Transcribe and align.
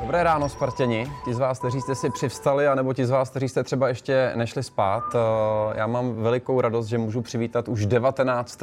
Dobré 0.00 0.22
ráno, 0.22 0.48
Spartěni. 0.48 1.12
Ti 1.24 1.34
z 1.34 1.38
vás, 1.38 1.58
kteří 1.58 1.80
jste 1.80 1.94
si 1.94 2.10
přivstali, 2.10 2.68
anebo 2.68 2.94
ti 2.94 3.06
z 3.06 3.10
vás, 3.10 3.30
kteří 3.30 3.48
jste 3.48 3.64
třeba 3.64 3.88
ještě 3.88 4.32
nešli 4.34 4.62
spát. 4.62 5.04
Eh, 5.14 5.18
já 5.78 5.86
mám 5.86 6.14
velikou 6.14 6.60
radost, 6.60 6.86
že 6.86 6.98
můžu 6.98 7.22
přivítat 7.22 7.68
už 7.68 7.86
19. 7.86 8.60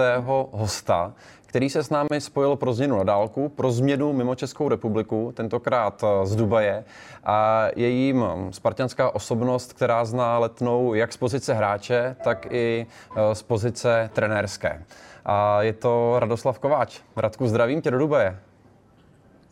hosta, 0.51 1.13
který 1.45 1.69
se 1.69 1.83
s 1.83 1.89
námi 1.89 2.21
spojil 2.21 2.55
pro 2.55 2.73
změnu 2.73 2.97
na 2.97 3.03
dálku, 3.03 3.49
pro 3.49 3.71
změnu 3.71 4.13
mimo 4.13 4.35
Českou 4.35 4.69
republiku, 4.69 5.33
tentokrát 5.35 6.03
eh, 6.03 6.25
z 6.25 6.35
Dubaje. 6.35 6.83
A 7.23 7.67
je 7.75 7.89
jím 7.89 8.25
spartianská 8.51 9.15
osobnost, 9.15 9.73
která 9.73 10.05
zná 10.05 10.39
letnou 10.39 10.93
jak 10.93 11.13
z 11.13 11.17
pozice 11.17 11.53
hráče, 11.53 12.15
tak 12.23 12.47
i 12.49 12.85
eh, 13.15 13.35
z 13.35 13.43
pozice 13.43 14.09
trenérské. 14.13 14.83
A 15.25 15.61
je 15.61 15.73
to 15.73 16.15
Radoslav 16.19 16.59
Kováč. 16.59 17.01
Radku, 17.15 17.47
zdravím 17.47 17.81
tě 17.81 17.91
do 17.91 17.97
Dubaje. 17.97 18.39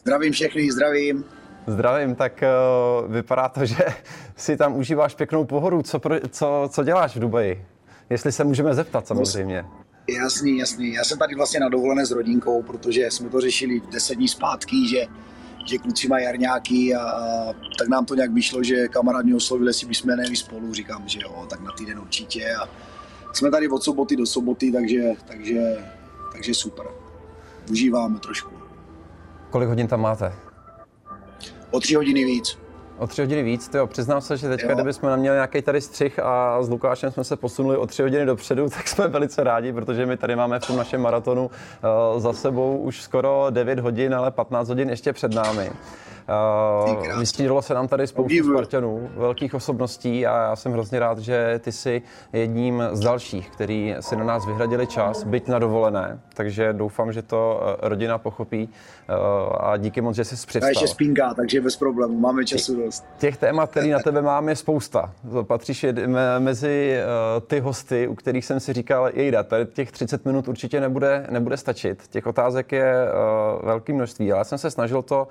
Zdravím 0.01 0.31
všechny, 0.33 0.71
zdravím. 0.71 1.25
Zdravím, 1.67 2.15
tak 2.15 2.43
uh, 3.03 3.11
vypadá 3.11 3.49
to, 3.49 3.65
že 3.65 3.85
si 4.35 4.57
tam 4.57 4.75
užíváš 4.75 5.15
pěknou 5.15 5.45
pohodu. 5.45 5.81
Co, 5.81 5.99
pro, 5.99 6.15
co, 6.29 6.69
co 6.71 6.83
děláš 6.83 7.15
v 7.15 7.19
Dubaji? 7.19 7.65
Jestli 8.09 8.31
se 8.31 8.43
můžeme 8.43 8.73
zeptat 8.73 9.07
samozřejmě. 9.07 9.65
Jasný, 10.09 10.57
jasný. 10.57 10.93
Já 10.93 11.03
jsem 11.03 11.17
tady 11.17 11.35
vlastně 11.35 11.59
na 11.59 11.69
dovolené 11.69 12.05
s 12.05 12.11
rodinkou, 12.11 12.63
protože 12.63 13.11
jsme 13.11 13.29
to 13.29 13.41
řešili 13.41 13.81
deset 13.91 14.15
dní 14.15 14.27
zpátky, 14.27 14.87
že, 14.87 15.05
že 15.65 15.77
kluci 15.77 16.07
mají 16.07 16.25
jarňáky 16.25 16.95
a, 16.95 17.01
a 17.01 17.53
tak 17.79 17.87
nám 17.87 18.05
to 18.05 18.15
nějak 18.15 18.31
vyšlo, 18.31 18.63
že 18.63 18.87
kamarád 18.87 19.25
mě 19.25 19.35
oslovil, 19.35 19.67
jestli 19.67 19.87
bychom 19.87 20.15
nejeli 20.15 20.35
spolu. 20.35 20.73
Říkám, 20.73 21.07
že 21.07 21.19
jo, 21.23 21.45
tak 21.49 21.59
na 21.61 21.71
týden 21.71 21.99
určitě. 21.99 22.55
A 22.55 22.69
jsme 23.33 23.51
tady 23.51 23.67
od 23.69 23.83
soboty 23.83 24.15
do 24.15 24.25
soboty, 24.25 24.71
takže, 24.71 25.03
takže, 25.27 25.77
takže 26.31 26.53
super. 26.53 26.85
Užíváme 27.71 28.19
trošku. 28.19 28.55
Kolik 29.49 29.69
hodin 29.69 29.87
tam 29.87 30.01
máte? 30.01 30.44
O 31.75 31.79
tři 31.79 31.95
hodiny 31.95 32.25
víc. 32.25 32.57
O 32.97 33.07
tři 33.07 33.21
hodiny 33.21 33.43
víc, 33.43 33.69
jo. 33.73 33.87
Přiznám 33.87 34.21
se, 34.21 34.37
že 34.37 34.49
teďka, 34.49 34.69
jo. 34.69 34.75
kdybychom 34.75 35.09
nám 35.09 35.19
měli 35.19 35.35
nějaký 35.35 35.61
tady 35.61 35.81
střih 35.81 36.19
a 36.19 36.63
s 36.63 36.69
Lukášem 36.69 37.11
jsme 37.11 37.23
se 37.23 37.35
posunuli 37.35 37.77
o 37.77 37.87
tři 37.87 38.01
hodiny 38.01 38.25
dopředu, 38.25 38.69
tak 38.77 38.87
jsme 38.87 39.07
velice 39.07 39.43
rádi, 39.43 39.73
protože 39.73 40.05
my 40.05 40.17
tady 40.17 40.35
máme 40.35 40.59
v 40.59 40.67
tom 40.67 40.77
našem 40.77 41.01
maratonu 41.01 41.45
uh, 41.45 42.21
za 42.21 42.33
sebou 42.33 42.77
už 42.77 43.01
skoro 43.01 43.47
9 43.49 43.79
hodin, 43.79 44.15
ale 44.15 44.31
15 44.31 44.67
hodin 44.67 44.89
ještě 44.89 45.13
před 45.13 45.33
námi. 45.33 45.71
Uh, 46.29 47.19
vystřídalo 47.19 47.61
se 47.61 47.73
nám 47.73 47.87
tady 47.87 48.07
spoustu 48.07 48.43
Spartanů, 48.43 49.09
velkých 49.15 49.53
osobností 49.53 50.27
a 50.27 50.41
já 50.43 50.55
jsem 50.55 50.71
hrozně 50.71 50.99
rád, 50.99 51.19
že 51.19 51.59
ty 51.63 51.71
jsi 51.71 52.01
jedním 52.33 52.83
z 52.91 52.99
dalších, 52.99 53.49
který 53.49 53.95
si 53.99 54.15
na 54.15 54.23
nás 54.23 54.45
vyhradili 54.45 54.87
čas, 54.87 55.23
byť 55.23 55.47
na 55.47 55.59
dovolené, 55.59 56.19
takže 56.33 56.73
doufám, 56.73 57.13
že 57.13 57.21
to 57.21 57.61
eh, 57.61 57.89
rodina 57.89 58.17
pochopí 58.17 58.69
uh, 58.69 59.15
a 59.59 59.77
díky 59.77 60.01
moc, 60.01 60.15
že 60.15 60.25
jsi 60.25 60.35
přivstal. 60.35 60.67
A 60.67 60.69
ještě 60.69 60.87
spínka, 60.87 61.33
takže 61.33 61.61
bez 61.61 61.75
problémů, 61.75 62.19
máme 62.19 62.45
času 62.45 62.75
dost. 62.75 63.05
Těch 63.17 63.37
témat, 63.37 63.69
které 63.69 63.87
na 63.87 63.99
tebe 63.99 64.21
máme, 64.21 64.51
je 64.51 64.55
spousta. 64.55 65.13
Patříš 65.43 65.85
mezi 66.39 66.99
ty 67.47 67.59
hosty, 67.59 68.07
u 68.07 68.15
kterých 68.15 68.45
jsem 68.45 68.59
si 68.59 68.73
říkal, 68.73 69.09
jejda, 69.13 69.43
tady 69.43 69.65
těch 69.65 69.91
30 69.91 70.25
minut 70.25 70.47
určitě 70.47 70.81
nebude, 70.81 71.27
nebude 71.29 71.57
stačit. 71.57 72.07
Těch 72.07 72.27
otázek 72.27 72.71
je 72.71 72.93
velké 73.63 73.93
množství, 73.93 74.31
ale 74.31 74.39
já 74.39 74.43
jsem 74.43 74.57
se 74.57 74.71
snažil 74.71 75.01
to 75.01 75.27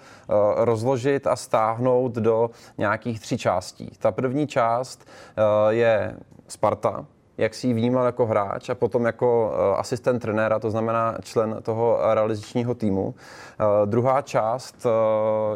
roz 0.57 0.84
rozložit 0.85 1.27
a 1.27 1.37
stáhnout 1.37 2.13
do 2.13 2.51
nějakých 2.79 3.21
tří 3.21 3.39
částí. 3.39 3.91
Ta 3.99 4.13
první 4.13 4.47
část 4.47 5.05
eh, 5.07 5.75
je 5.75 6.17
Sparta, 6.49 7.07
jak 7.39 7.55
si 7.55 7.67
ji 7.67 7.75
vnímal 7.75 8.07
jako 8.07 8.27
hráč 8.27 8.69
a 8.69 8.75
potom 8.75 9.05
jako 9.05 9.53
eh, 9.53 9.77
asistent 9.77 10.23
trenéra, 10.23 10.59
to 10.59 10.71
znamená 10.71 11.17
člen 11.23 11.57
toho 11.63 11.99
realizačního 12.15 12.75
týmu. 12.75 13.15
Eh, 13.15 13.65
druhá 13.87 14.23
část 14.23 14.87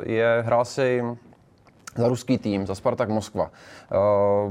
je, 0.02 0.42
hrál 0.46 0.64
si 0.64 1.04
za 1.96 2.08
ruský 2.08 2.38
tým, 2.38 2.66
za 2.66 2.74
Spartak 2.74 3.08
Moskva. 3.08 3.50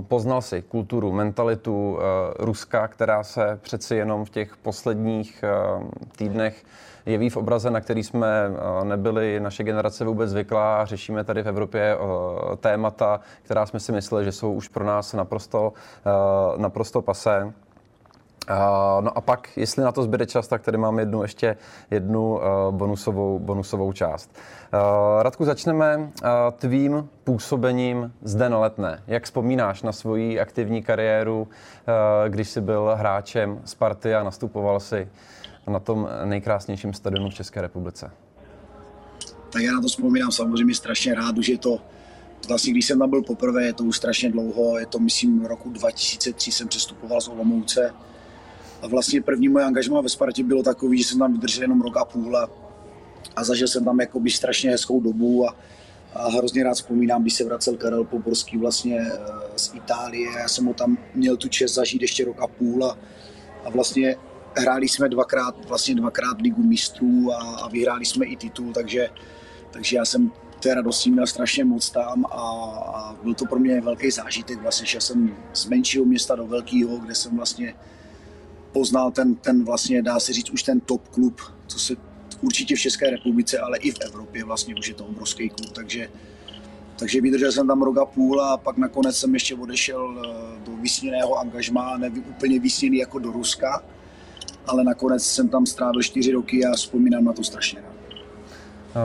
Poznal 0.08 0.42
si 0.42 0.62
kulturu, 0.62 1.12
mentalitu 1.12 1.98
Ruska, 2.40 2.88
která 2.88 3.24
se 3.24 3.60
přeci 3.62 3.96
jenom 3.96 4.26
v 4.26 4.30
těch 4.30 4.58
posledních 4.58 5.44
týdnech 6.18 6.64
jeví 7.08 7.30
v 7.30 7.38
obraze, 7.38 7.72
na 7.72 7.82
který 7.82 8.04
jsme 8.04 8.28
eh, 8.28 8.86
nebyli 8.86 9.40
naše 9.40 9.64
generace 9.64 10.06
vůbec 10.06 10.30
zvyklá. 10.30 10.86
Řešíme 10.86 11.24
tady 11.24 11.44
v 11.44 11.48
Evropě 11.48 11.98
eh, 11.98 12.56
témata, 12.56 13.20
která 13.44 13.66
jsme 13.66 13.80
si 13.80 13.92
mysleli, 13.92 14.26
že 14.26 14.32
jsou 14.32 14.54
už 14.54 14.68
pro 14.68 14.86
nás 14.86 15.14
naprosto, 15.14 15.74
eh, 16.06 16.12
naprosto 16.58 17.02
pasé. 17.02 17.54
No 19.02 19.18
a 19.18 19.22
pak, 19.22 19.58
jestli 19.58 19.84
na 19.84 19.92
to 19.92 20.04
zbyde 20.04 20.26
čas, 20.26 20.48
tak 20.48 20.62
tady 20.62 20.78
mám 20.78 21.00
jednu 21.00 21.22
ještě 21.22 21.58
jednu 21.92 22.40
bonusovou, 22.72 23.40
bonusovou 23.40 23.94
část. 23.94 24.32
Radku, 25.22 25.46
začneme 25.46 26.10
tvým 26.52 27.10
působením 27.24 28.14
zde 28.22 28.50
na 28.50 28.60
Letné. 28.60 29.04
Jak 29.08 29.24
vzpomínáš 29.24 29.82
na 29.82 29.92
svoji 29.92 30.40
aktivní 30.40 30.84
kariéru, 30.84 31.48
když 32.28 32.50
jsi 32.50 32.62
byl 32.62 32.96
hráčem 32.96 33.62
Sparty 33.66 34.16
a 34.16 34.24
nastupoval 34.24 34.80
si 34.80 35.08
na 35.70 35.80
tom 35.80 36.10
nejkrásnějším 36.26 36.94
stadionu 36.94 37.30
v 37.30 37.34
České 37.34 37.62
republice? 37.62 38.12
Tak 39.50 39.62
já 39.62 39.72
na 39.72 39.82
to 39.82 39.88
vzpomínám 39.88 40.32
samozřejmě 40.32 40.76
strašně 40.76 41.16
rád, 41.16 41.38
už 41.38 41.48
je 41.48 41.58
to 41.58 41.82
Vlastně, 42.48 42.72
když 42.72 42.86
jsem 42.86 43.00
tam 43.00 43.10
byl 43.10 43.22
poprvé, 43.22 43.66
je 43.66 43.74
to 43.74 43.84
už 43.84 43.98
strašně 43.98 44.32
dlouho, 44.32 44.80
je 44.80 44.86
to, 44.86 45.00
myslím, 45.00 45.46
roku 45.46 45.70
2003 45.70 46.52
jsem 46.52 46.68
přestupoval 46.68 47.22
z 47.22 47.28
Olomouce. 47.28 47.94
A 48.82 48.88
vlastně 48.88 49.22
první 49.22 49.50
moje 49.50 49.66
angažmá 49.66 50.02
ve 50.02 50.10
Spartě 50.10 50.44
bylo 50.44 50.64
takový, 50.64 50.98
že 50.98 51.04
jsem 51.04 51.20
tam 51.20 51.34
vydržel 51.34 51.62
jenom 51.62 51.82
rok 51.82 51.98
a 51.98 52.06
půl 52.06 52.38
a, 52.38 52.50
a 53.36 53.44
zažil 53.44 53.68
jsem 53.68 53.86
tam 53.86 54.00
jakoby 54.00 54.30
strašně 54.30 54.70
hezkou 54.70 55.02
dobu 55.02 55.50
a, 55.50 55.56
a 56.14 56.30
hrozně 56.30 56.64
rád 56.64 56.74
vzpomínám, 56.74 57.22
když 57.22 57.34
se 57.34 57.44
vracel 57.44 57.78
Karel 57.78 58.04
Poborský 58.04 58.58
vlastně 58.58 59.00
eh, 59.00 59.20
z 59.56 59.74
Itálie. 59.76 60.30
Já 60.40 60.48
jsem 60.48 60.66
ho 60.66 60.74
tam 60.74 60.98
měl 61.16 61.38
tu 61.38 61.48
čest 61.48 61.74
zažít 61.74 62.02
ještě 62.02 62.26
rok 62.26 62.40
a 62.40 62.48
půl 62.48 62.86
a, 62.86 62.98
a 63.66 63.70
vlastně 63.70 64.16
hráli 64.60 64.90
jsme 64.90 65.10
dvakrát, 65.10 65.66
vlastně 65.66 65.96
dvakrát 65.96 66.42
ligu 66.42 66.64
mistrů 66.64 67.34
a, 67.34 67.38
a 67.38 67.70
vyhráli 67.70 68.06
jsme 68.06 68.26
i 68.26 68.36
titul, 68.36 68.74
takže, 68.74 69.10
takže 69.72 69.96
já 69.96 70.06
jsem 70.06 70.32
té 70.60 70.74
radosti 70.74 71.12
měl 71.12 71.28
strašně 71.28 71.66
moc 71.66 71.90
tam 71.90 72.26
a, 72.26 72.40
a 72.96 73.16
byl 73.24 73.34
to 73.34 73.46
pro 73.46 73.60
mě 73.60 73.82
velký 73.82 74.12
zážitek. 74.12 74.62
Vlastně 74.62 74.88
šel 74.88 75.02
jsem 75.02 75.36
z 75.54 75.66
menšího 75.66 76.06
města 76.06 76.36
do 76.36 76.48
velkého, 76.48 76.98
kde 76.98 77.16
jsem 77.16 77.38
vlastně 77.38 77.76
poznal 78.72 79.12
ten, 79.12 79.36
ten 79.36 79.66
vlastně, 79.66 80.02
dá 80.02 80.20
se 80.20 80.34
říct, 80.34 80.50
už 80.50 80.64
ten 80.64 80.80
top 80.80 81.08
klub, 81.08 81.42
co 81.68 81.80
se 81.80 81.94
určitě 82.42 82.76
v 82.76 82.80
České 82.80 83.10
republice, 83.10 83.60
ale 83.60 83.78
i 83.78 83.92
v 83.92 84.02
Evropě 84.02 84.44
vlastně 84.44 84.76
už 84.76 84.88
je 84.88 84.94
to 84.94 85.06
obrovský 85.06 85.50
klub, 85.50 85.72
takže, 85.72 86.10
takže 87.00 87.22
vydržel 87.22 87.52
jsem 87.52 87.68
tam 87.68 87.82
rok 87.82 87.98
a 87.98 88.06
půl 88.06 88.42
a 88.42 88.58
pak 88.58 88.78
nakonec 88.78 89.18
jsem 89.18 89.34
ještě 89.34 89.56
odešel 89.56 90.22
eh, 90.26 90.66
do 90.66 90.72
vysněného 90.72 91.40
angažmá, 91.40 91.98
ne 91.98 92.10
úplně 92.10 92.60
vysněný 92.60 92.98
jako 92.98 93.20
do 93.20 93.32
Ruska, 93.32 93.84
ale 94.68 94.84
nakonec 94.84 95.24
jsem 95.24 95.50
tam 95.50 95.66
strávil 95.66 96.02
čtyři 96.02 96.32
roky 96.32 96.66
a 96.66 96.72
vzpomínám 96.72 97.24
na 97.24 97.34
to 97.34 97.44
strašně. 97.44 97.80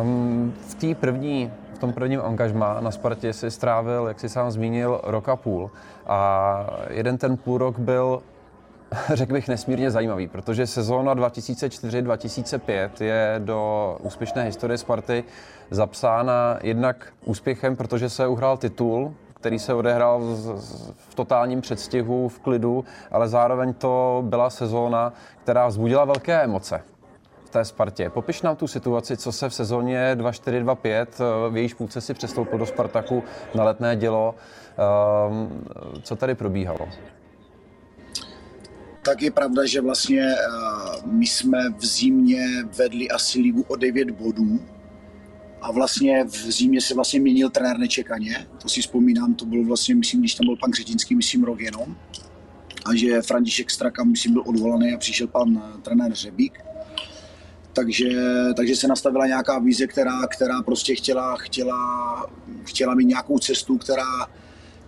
Um, 0.02 0.54
v 0.68 0.74
té 0.74 0.94
první 0.94 1.50
v 1.74 1.78
tom 1.78 1.92
prvním 1.92 2.20
angažmá 2.20 2.80
na 2.80 2.90
Spartě 2.90 3.32
si 3.32 3.50
strávil, 3.50 4.04
jak 4.08 4.20
si 4.20 4.28
sám 4.28 4.50
zmínil, 4.50 5.00
rok 5.02 5.28
a 5.28 5.36
půl. 5.36 5.70
A 6.06 6.66
jeden 6.90 7.18
ten 7.18 7.36
půl 7.36 7.58
rok 7.58 7.78
byl 7.78 8.22
řekl 9.14 9.32
bych, 9.32 9.48
nesmírně 9.48 9.90
zajímavý, 9.90 10.28
protože 10.28 10.66
sezóna 10.66 11.14
2004-2005 11.14 12.90
je 13.00 13.34
do 13.38 13.96
úspěšné 14.02 14.44
historie 14.44 14.78
Sparty 14.78 15.24
zapsána 15.70 16.58
jednak 16.62 17.12
úspěchem, 17.24 17.76
protože 17.76 18.08
se 18.10 18.26
uhrál 18.26 18.56
titul, 18.56 19.14
který 19.42 19.58
se 19.58 19.74
odehrál 19.74 20.20
v 21.08 21.14
totálním 21.14 21.60
předstihu, 21.60 22.28
v 22.28 22.38
klidu, 22.38 22.84
ale 23.10 23.28
zároveň 23.28 23.74
to 23.74 24.22
byla 24.26 24.50
sezóna, 24.50 25.12
která 25.42 25.66
vzbudila 25.66 26.04
velké 26.04 26.42
emoce 26.42 26.82
v 27.44 27.50
té 27.50 27.64
Spartě. 27.64 28.10
Popiš 28.10 28.42
nám 28.42 28.56
tu 28.56 28.66
situaci, 28.66 29.16
co 29.16 29.32
se 29.32 29.48
v 29.48 29.54
sezóně 29.54 30.14
2-4-2-5 30.14 30.86
eh, 30.86 31.50
v 31.50 31.56
jejíž 31.56 31.74
půlce 31.74 32.00
si 32.00 32.14
přestoupil 32.14 32.58
do 32.58 32.66
Spartaku 32.66 33.22
na 33.54 33.64
letné 33.64 33.96
dělo. 33.96 34.34
Ehm, 34.78 35.64
co 36.02 36.16
tady 36.16 36.34
probíhalo? 36.34 36.88
Tak 39.02 39.22
je 39.22 39.30
pravda, 39.30 39.66
že 39.66 39.80
vlastně 39.80 40.22
eh, 40.22 40.36
my 41.06 41.26
jsme 41.26 41.58
v 41.70 41.86
zimě 41.86 42.44
vedli 42.78 43.10
asi 43.10 43.40
ligu 43.40 43.64
o 43.68 43.76
9 43.76 44.10
bodů, 44.10 44.60
a 45.62 45.72
vlastně 45.72 46.24
v 46.24 46.34
zimě 46.34 46.80
se 46.80 46.94
vlastně 46.94 47.20
měnil 47.20 47.50
trenér 47.50 47.78
nečekaně. 47.78 48.46
To 48.62 48.68
si 48.68 48.80
vzpomínám, 48.80 49.34
to 49.34 49.44
bylo 49.44 49.64
vlastně, 49.64 49.94
myslím, 49.94 50.20
když 50.20 50.34
tam 50.34 50.46
byl 50.46 50.56
pan 50.56 50.70
Křetínský, 50.70 51.14
myslím, 51.14 51.44
rok 51.44 51.60
jenom. 51.60 51.96
A 52.84 52.94
že 52.94 53.22
František 53.22 53.70
Straka, 53.70 54.04
myslím, 54.04 54.32
byl 54.32 54.42
odvolaný 54.46 54.92
a 54.92 54.98
přišel 54.98 55.26
pan 55.26 55.62
eh, 55.64 55.80
trenér 55.82 56.14
Řebík. 56.14 56.58
Takže, 57.72 58.08
takže 58.56 58.76
se 58.76 58.88
nastavila 58.88 59.26
nějaká 59.26 59.58
vize, 59.58 59.86
která, 59.86 60.26
která 60.26 60.62
prostě 60.62 60.94
chtěla, 60.94 61.36
chtěla, 61.36 61.76
chtěla 62.64 62.94
mít 62.94 63.04
nějakou 63.04 63.38
cestu, 63.38 63.78
která, 63.78 64.26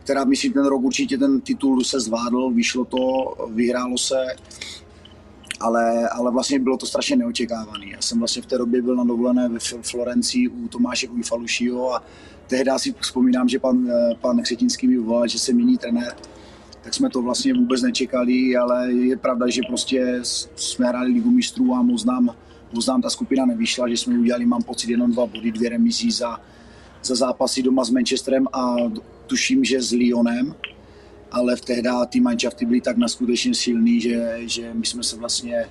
která 0.05 0.25
myslím, 0.25 0.53
ten 0.53 0.67
rok 0.67 0.83
určitě 0.83 1.19
ten 1.19 1.41
titul 1.41 1.85
se 1.85 2.01
zvládl, 2.01 2.51
vyšlo 2.51 2.85
to, 2.85 2.99
vyhrálo 3.51 3.99
se 3.99 4.17
ale, 5.65 6.09
ale 6.09 6.31
vlastně 6.31 6.59
bylo 6.59 6.77
to 6.77 6.87
strašně 6.87 7.17
neočekávané. 7.17 7.87
Já 7.87 8.01
jsem 8.01 8.19
vlastně 8.19 8.43
v 8.43 8.47
té 8.47 8.59
době 8.59 8.83
byl 8.83 8.97
na 8.97 9.05
dovolené 9.05 9.49
ve 9.49 9.59
Florencii 9.83 10.49
u 10.49 10.69
Tomáše 10.69 11.09
Ujfalušího 11.09 11.95
a 11.95 12.03
tehdy 12.47 12.71
si 12.77 12.95
vzpomínám, 13.01 13.49
že 13.49 13.59
pan, 13.59 13.89
eh, 13.91 14.15
pan 14.21 14.43
Křetinský 14.43 14.89
mi 14.89 14.99
volal, 14.99 15.29
že 15.29 15.39
se 15.39 15.53
mění 15.53 15.79
trenér 15.79 16.15
tak 16.85 16.95
jsme 16.95 17.11
to 17.11 17.23
vlastně 17.23 17.55
vůbec 17.55 17.83
nečekali, 17.83 18.57
ale 18.57 18.93
je 18.93 19.17
pravda, 19.17 19.49
že 19.49 19.61
prostě 19.69 20.21
jsme 20.57 20.87
hráli 20.87 21.13
ligu 21.13 21.31
mistrů 21.31 21.75
a 21.75 21.83
moc 21.83 22.05
nám, 22.05 22.31
moc 22.73 22.87
nám 22.87 23.03
ta 23.03 23.11
skupina 23.11 23.47
nevyšla, 23.47 23.89
že 23.89 23.97
jsme 23.97 24.19
udělali, 24.19 24.47
mám 24.47 24.63
pocit, 24.63 24.91
jenom 24.91 25.13
dva 25.13 25.27
body, 25.27 25.53
dvě 25.53 25.71
remizí 25.71 26.11
za, 26.11 26.41
za 27.05 27.15
zápasy 27.15 27.63
doma 27.63 27.85
s 27.85 27.91
Manchesterem 27.91 28.47
a 28.53 28.77
tuším, 29.27 29.65
že 29.65 29.83
s 29.83 29.93
Lyonem, 29.93 30.55
ale 31.35 31.57
v 31.57 31.61
tehdy 31.61 31.89
ty 32.09 32.21
manšafty 32.21 32.67
byly 32.67 32.81
tak 32.81 32.97
naskutečně 32.97 33.55
silný, 33.55 34.01
že, 34.01 34.39
že 34.47 34.75
my 34.75 34.87
jsme 34.87 35.03
se 35.03 35.17
vlastně 35.17 35.67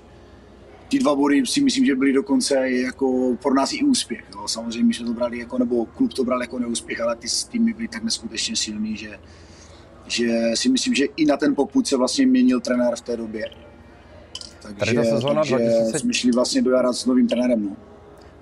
ty 0.90 1.00
dva 1.00 1.16
body 1.16 1.46
si 1.46 1.62
myslím, 1.62 1.86
že 1.86 1.96
byly 1.96 2.14
dokonce 2.14 2.70
jako 2.70 3.38
pro 3.42 3.54
nás 3.54 3.74
i 3.74 3.84
úspěch. 3.84 4.24
Jo. 4.36 4.48
Samozřejmě 4.48 4.84
my 4.84 4.94
jsme 4.94 5.06
to 5.06 5.14
brali 5.14 5.40
jako, 5.40 5.58
nebo 5.58 5.86
klub 5.86 6.14
to 6.14 6.24
bral 6.24 6.42
jako 6.42 6.60
neúspěch, 6.60 7.02
ale 7.02 7.16
ty 7.16 7.28
týmy 7.52 7.74
byly 7.74 7.88
tak 7.88 8.04
neskutečně 8.04 8.56
silný, 8.56 8.98
že, 8.98 9.20
že 10.08 10.52
si 10.54 10.70
myslím, 10.70 10.94
že 10.94 11.06
i 11.06 11.26
na 11.26 11.38
ten 11.38 11.56
poput 11.56 11.88
se 11.88 11.98
vlastně 11.98 12.26
měnil 12.26 12.60
trenér 12.60 12.96
v 12.96 13.02
té 13.02 13.18
době. 13.18 13.50
Takže, 14.62 14.80
Tady 14.80 14.96
ta 14.96 15.04
sezóna 15.04 15.42
takže 15.42 15.56
2000... 15.56 16.00
jsme 16.00 16.14
šli 16.14 16.32
vlastně 16.32 16.62
do 16.62 16.72
jara 16.72 16.94
s 16.94 17.06
novým 17.06 17.28
trenérem. 17.28 17.66
No. 17.66 17.76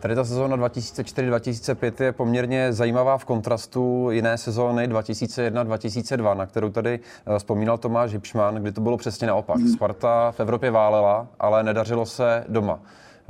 Tady 0.01 0.15
ta 0.15 0.23
sezóna 0.23 0.57
2004-2005 0.57 2.03
je 2.03 2.11
poměrně 2.11 2.73
zajímavá 2.73 3.17
v 3.17 3.25
kontrastu 3.25 4.11
jiné 4.11 4.37
sezóny 4.37 4.87
2001-2002, 4.89 6.37
na 6.37 6.45
kterou 6.45 6.69
tady 6.69 6.99
eh, 7.35 7.39
vzpomínal 7.39 7.77
Tomáš 7.77 8.11
Hipšman, 8.11 8.55
kdy 8.55 8.71
to 8.71 8.81
bylo 8.81 8.97
přesně 8.97 9.27
naopak. 9.27 9.57
Sparta 9.73 10.31
v 10.31 10.39
Evropě 10.39 10.71
válela, 10.71 11.27
ale 11.39 11.63
nedařilo 11.63 12.05
se 12.05 12.45
doma 12.47 12.79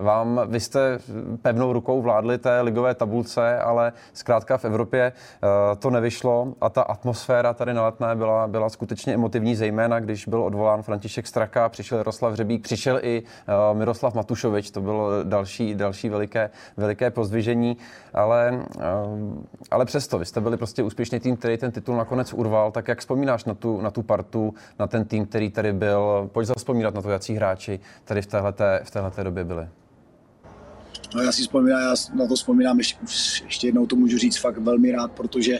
vám, 0.01 0.41
vy 0.47 0.59
jste 0.59 0.99
pevnou 1.41 1.73
rukou 1.73 2.01
vládli 2.01 2.37
té 2.37 2.61
ligové 2.61 2.95
tabulce, 2.95 3.59
ale 3.59 3.93
zkrátka 4.13 4.57
v 4.57 4.65
Evropě 4.65 5.11
eh, 5.11 5.75
to 5.75 5.89
nevyšlo 5.89 6.53
a 6.61 6.69
ta 6.69 6.81
atmosféra 6.81 7.53
tady 7.53 7.73
na 7.73 7.83
letné 7.83 8.15
byla, 8.15 8.47
byla 8.47 8.69
skutečně 8.69 9.13
emotivní, 9.13 9.55
zejména 9.55 9.99
když 9.99 10.27
byl 10.27 10.43
odvolán 10.43 10.81
František 10.81 11.27
Straka, 11.27 11.69
přišel 11.69 11.97
Jaroslav 11.97 12.33
Řebík, 12.33 12.63
přišel 12.63 12.99
i 13.01 13.23
eh, 13.47 13.53
Miroslav 13.73 14.13
Matušovič, 14.13 14.71
to 14.71 14.81
bylo 14.81 15.23
další, 15.23 15.75
další 15.75 16.09
veliké, 16.09 16.49
veliké 16.77 17.11
pozdvižení, 17.11 17.77
ale, 18.13 18.65
eh, 18.79 18.83
ale 19.71 19.85
přesto, 19.85 20.19
vy 20.19 20.25
jste 20.25 20.41
byli 20.41 20.57
prostě 20.57 20.83
úspěšný 20.83 21.19
tým, 21.19 21.37
který 21.37 21.57
ten 21.57 21.71
titul 21.71 21.95
nakonec 21.95 22.33
urval, 22.33 22.71
tak 22.71 22.87
jak 22.87 22.99
vzpomínáš 22.99 23.45
na 23.45 23.53
tu, 23.53 23.81
na 23.81 23.91
tu 23.91 24.01
partu, 24.03 24.53
na 24.79 24.87
ten 24.87 25.05
tým, 25.05 25.25
který 25.25 25.49
tady 25.49 25.73
byl, 25.73 26.29
pojď 26.31 26.47
zaspomínat 26.47 26.93
na 26.93 27.01
to, 27.01 27.09
jaký 27.09 27.35
hráči 27.35 27.79
tady 28.05 28.21
v 28.21 28.27
téhleté, 28.27 28.81
v 28.83 28.91
téhleté 28.91 29.23
době 29.23 29.43
byli. 29.43 29.67
No 31.15 31.21
já 31.21 31.31
si 31.31 31.41
vzpomínám, 31.41 31.81
já 31.81 31.93
na 32.13 32.27
to 32.27 32.35
vzpomínám 32.35 32.77
ještě, 32.77 32.97
ještě 33.45 33.67
jednou 33.67 33.85
to 33.85 33.95
můžu 33.95 34.17
říct 34.17 34.37
fakt 34.37 34.57
velmi 34.57 34.91
rád, 34.91 35.11
protože 35.11 35.59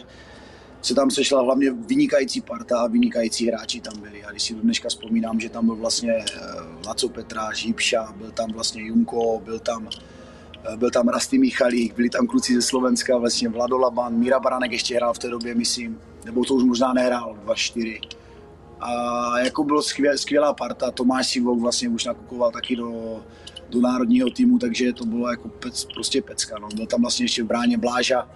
se 0.82 0.94
tam 0.94 1.10
sešla 1.10 1.42
hlavně 1.42 1.70
vynikající 1.70 2.40
parta 2.40 2.80
a 2.80 2.86
vynikající 2.86 3.48
hráči 3.48 3.80
tam 3.80 4.00
byli. 4.00 4.24
A 4.24 4.30
když 4.30 4.42
si 4.42 4.54
do 4.54 4.60
dneška 4.60 4.88
vzpomínám, 4.88 5.40
že 5.40 5.48
tam 5.48 5.66
byl 5.66 5.76
vlastně 5.76 6.12
eh, 6.12 6.26
Laco 6.86 7.08
Petra, 7.08 7.52
Žípša, 7.52 8.12
byl 8.16 8.30
tam 8.30 8.52
vlastně 8.52 8.82
Junko, 8.82 9.40
byl 9.44 9.58
tam, 9.58 9.88
eh, 10.72 10.76
byl 10.76 10.90
tam 10.90 11.08
Rasty 11.08 11.38
Michalík, 11.38 11.96
byli 11.96 12.10
tam 12.10 12.26
kluci 12.26 12.54
ze 12.54 12.62
Slovenska, 12.62 13.18
vlastně 13.18 13.48
Vlado 13.48 13.78
Laban, 13.78 14.14
Míra 14.14 14.40
Baranek 14.40 14.72
ještě 14.72 14.96
hrál 14.96 15.14
v 15.14 15.18
té 15.18 15.28
době, 15.28 15.54
myslím, 15.54 15.98
nebo 16.24 16.44
to 16.44 16.54
už 16.54 16.64
možná 16.64 16.92
nehrál, 16.92 17.38
2-4. 17.44 18.00
A 18.80 19.38
jako 19.38 19.64
bylo 19.64 19.82
skvěl, 19.82 20.18
skvělá 20.18 20.54
parta, 20.54 20.90
Tomáš 20.90 21.28
Sivok 21.30 21.60
vlastně 21.60 21.88
už 21.88 22.04
nakukoval 22.04 22.50
taky 22.50 22.76
do, 22.76 23.20
do 23.72 23.80
národního 23.80 24.30
týmu, 24.30 24.58
takže 24.58 24.92
to 24.92 25.04
bylo 25.04 25.30
jako 25.30 25.48
pec, 25.48 25.84
prostě 25.94 26.22
pecka. 26.22 26.58
No. 26.58 26.68
Byl 26.74 26.86
tam 26.86 27.00
vlastně 27.00 27.24
ještě 27.24 27.42
v 27.42 27.46
bráně 27.46 27.78
Bláža, 27.78 28.28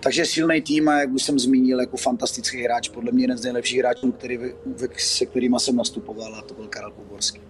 takže 0.00 0.24
silný 0.24 0.62
tým 0.62 0.88
a 0.88 1.00
jak 1.00 1.10
už 1.12 1.22
jsem 1.22 1.38
zmínil, 1.38 1.80
jako 1.80 1.96
fantastický 1.96 2.62
hráč, 2.62 2.88
podle 2.88 3.12
mě 3.12 3.24
jeden 3.24 3.38
z 3.38 3.42
nejlepších 3.42 3.78
hráčů, 3.78 4.12
který, 4.12 4.38
se 4.96 5.26
kterými 5.26 5.56
jsem 5.58 5.76
nastupoval 5.76 6.34
a 6.34 6.42
to 6.42 6.54
byl 6.54 6.66
Karel 6.66 6.90
Kuborský. 6.90 7.40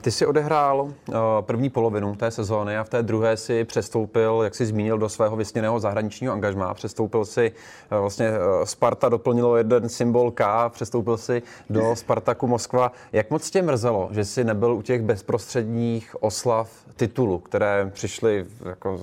Ty 0.00 0.10
jsi 0.10 0.26
odehrál 0.26 0.80
uh, 0.80 1.14
první 1.40 1.70
polovinu 1.70 2.16
té 2.16 2.30
sezóny 2.30 2.78
a 2.78 2.84
v 2.84 2.88
té 2.88 3.02
druhé 3.02 3.36
si 3.36 3.64
přestoupil, 3.64 4.40
jak 4.44 4.54
jsi 4.54 4.66
zmínil, 4.66 4.98
do 4.98 5.08
svého 5.08 5.36
vysněného 5.36 5.80
zahraničního 5.80 6.32
angažmá. 6.32 6.74
Přestoupil 6.74 7.24
si 7.24 7.52
uh, 7.92 7.98
vlastně 7.98 8.30
uh, 8.30 8.64
Sparta 8.64 9.08
doplnilo 9.08 9.56
jeden 9.56 9.88
symbol 9.88 10.30
K, 10.30 10.68
přestoupil 10.68 11.16
si 11.16 11.42
do 11.70 11.96
Spartaku 11.96 12.46
Moskva. 12.46 12.92
Jak 13.12 13.30
moc 13.30 13.50
tě 13.50 13.62
mrzelo, 13.62 14.08
že 14.10 14.24
jsi 14.24 14.44
nebyl 14.44 14.72
u 14.72 14.82
těch 14.82 15.02
bezprostředních 15.02 16.16
oslav 16.20 16.70
titulu, 16.96 17.38
které 17.38 17.90
přišly 17.94 18.46
jako 18.64 19.00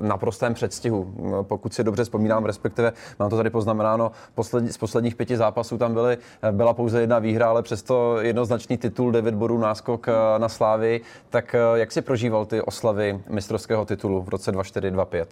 na 0.00 0.16
prostém 0.16 0.54
předstihu. 0.54 1.14
Pokud 1.42 1.74
si 1.74 1.84
dobře 1.84 2.04
vzpomínám, 2.04 2.44
respektive 2.44 2.92
mám 3.18 3.30
to 3.30 3.36
tady 3.36 3.50
poznamenáno, 3.50 4.12
posled, 4.34 4.72
z 4.72 4.78
posledních 4.78 5.16
pěti 5.16 5.36
zápasů 5.36 5.78
tam 5.78 5.94
byly, 5.94 6.18
byla 6.50 6.74
pouze 6.74 7.00
jedna 7.00 7.18
výhra, 7.18 7.48
ale 7.48 7.62
přesto 7.62 8.20
jednoznačný 8.20 8.78
titul, 8.78 9.12
9 9.12 9.34
bodů 9.34 9.58
náskok 9.58 10.08
eh, 10.08 10.12
na 10.38 10.48
Slávy. 10.48 11.00
Tak 11.30 11.54
eh, 11.54 11.58
jak 11.74 11.92
si 11.92 12.02
prožíval 12.02 12.46
ty 12.46 12.62
oslavy 12.62 13.20
mistrovského 13.28 13.84
titulu 13.84 14.22
v 14.22 14.28
roce 14.28 14.52
24-25? 14.52 15.26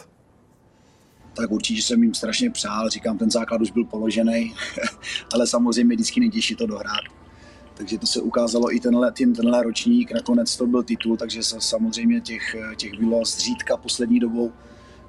tak 1.37 1.50
určitě 1.50 1.82
jsem 1.82 2.02
jim 2.02 2.14
strašně 2.14 2.50
přál. 2.50 2.88
Říkám, 2.88 3.19
ten 3.19 3.31
základ 3.31 3.61
už 3.61 3.70
byl 3.70 3.85
položený, 3.85 4.55
ale 5.35 5.46
samozřejmě 5.46 5.94
vždycky 5.94 6.20
nejtěžší 6.20 6.55
to 6.56 6.67
dohrát 6.67 7.19
takže 7.79 7.99
to 7.99 8.06
se 8.06 8.20
ukázalo 8.20 8.75
i 8.75 8.81
tenhle, 8.81 9.12
ten, 9.12 9.32
tenhle 9.32 9.62
ročník, 9.62 10.12
nakonec 10.12 10.56
to 10.56 10.67
byl 10.67 10.82
titul, 10.82 11.17
takže 11.17 11.43
samozřejmě 11.43 12.20
těch, 12.20 12.56
těch 12.76 12.94
bylo 12.99 13.25
zřídka 13.25 13.76
poslední 13.76 14.20
dobou, 14.20 14.52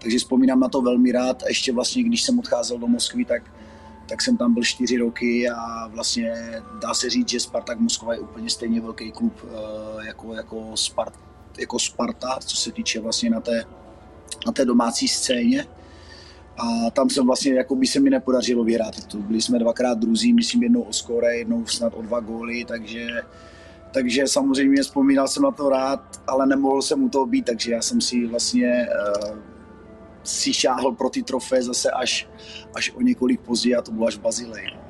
takže 0.01 0.17
vzpomínám 0.17 0.59
na 0.59 0.69
to 0.69 0.81
velmi 0.81 1.11
rád. 1.11 1.43
Ještě 1.47 1.73
vlastně, 1.73 2.03
když 2.03 2.23
jsem 2.23 2.39
odcházel 2.39 2.77
do 2.77 2.87
Moskvy, 2.87 3.25
tak, 3.25 3.51
tak 4.09 4.21
jsem 4.21 4.37
tam 4.37 4.53
byl 4.53 4.63
čtyři 4.63 4.97
roky 4.97 5.49
a 5.49 5.87
vlastně 5.87 6.33
dá 6.81 6.93
se 6.93 7.09
říct, 7.09 7.29
že 7.29 7.39
Spartak 7.39 7.79
Moskva 7.79 8.13
je 8.13 8.19
úplně 8.19 8.49
stejně 8.49 8.81
velký 8.81 9.11
klub 9.11 9.33
eh, 9.43 10.07
jako, 10.07 10.33
jako, 10.33 10.71
Spart, 10.75 11.13
jako 11.59 11.79
Sparta, 11.79 12.39
co 12.45 12.55
se 12.55 12.71
týče 12.71 12.99
vlastně 12.99 13.29
na 13.29 13.39
té, 13.39 13.63
na 14.45 14.51
té 14.51 14.65
domácí 14.65 15.07
scéně 15.07 15.67
a 16.57 16.91
tam 16.91 17.09
jsem 17.09 17.25
vlastně, 17.25 17.53
jako 17.53 17.75
by 17.75 17.87
se 17.87 17.99
mi 17.99 18.09
nepodařilo 18.09 18.63
vyhrát 18.63 18.95
titul. 18.95 19.21
Byli 19.21 19.41
jsme 19.41 19.59
dvakrát 19.59 19.97
druzí, 19.97 20.33
myslím 20.33 20.63
jednou 20.63 20.81
o 20.81 20.93
skore, 20.93 21.37
jednou 21.37 21.65
snad 21.65 21.93
o 21.95 22.01
dva 22.01 22.19
góly, 22.19 22.65
takže, 22.65 23.07
takže 23.93 24.27
samozřejmě 24.27 24.81
vzpomínal 24.81 25.27
jsem 25.27 25.43
na 25.43 25.51
to 25.51 25.69
rád, 25.69 26.21
ale 26.27 26.47
nemohl 26.47 26.81
jsem 26.81 27.03
u 27.03 27.09
toho 27.09 27.25
být, 27.25 27.45
takže 27.45 27.71
já 27.71 27.81
jsem 27.81 28.01
si 28.01 28.27
vlastně 28.27 28.87
uh, 29.27 29.37
si 30.29 30.53
šáhl 30.53 30.91
pro 30.91 31.09
ty 31.09 31.23
trofé 31.23 31.63
zase 31.63 31.91
až, 31.91 32.29
až 32.75 32.91
o 32.95 33.01
několik 33.01 33.41
později 33.41 33.75
a 33.75 33.81
to 33.81 33.91
bylo 33.91 34.07
až 34.07 34.15
v 34.15 34.21
Bazileji 34.21 34.89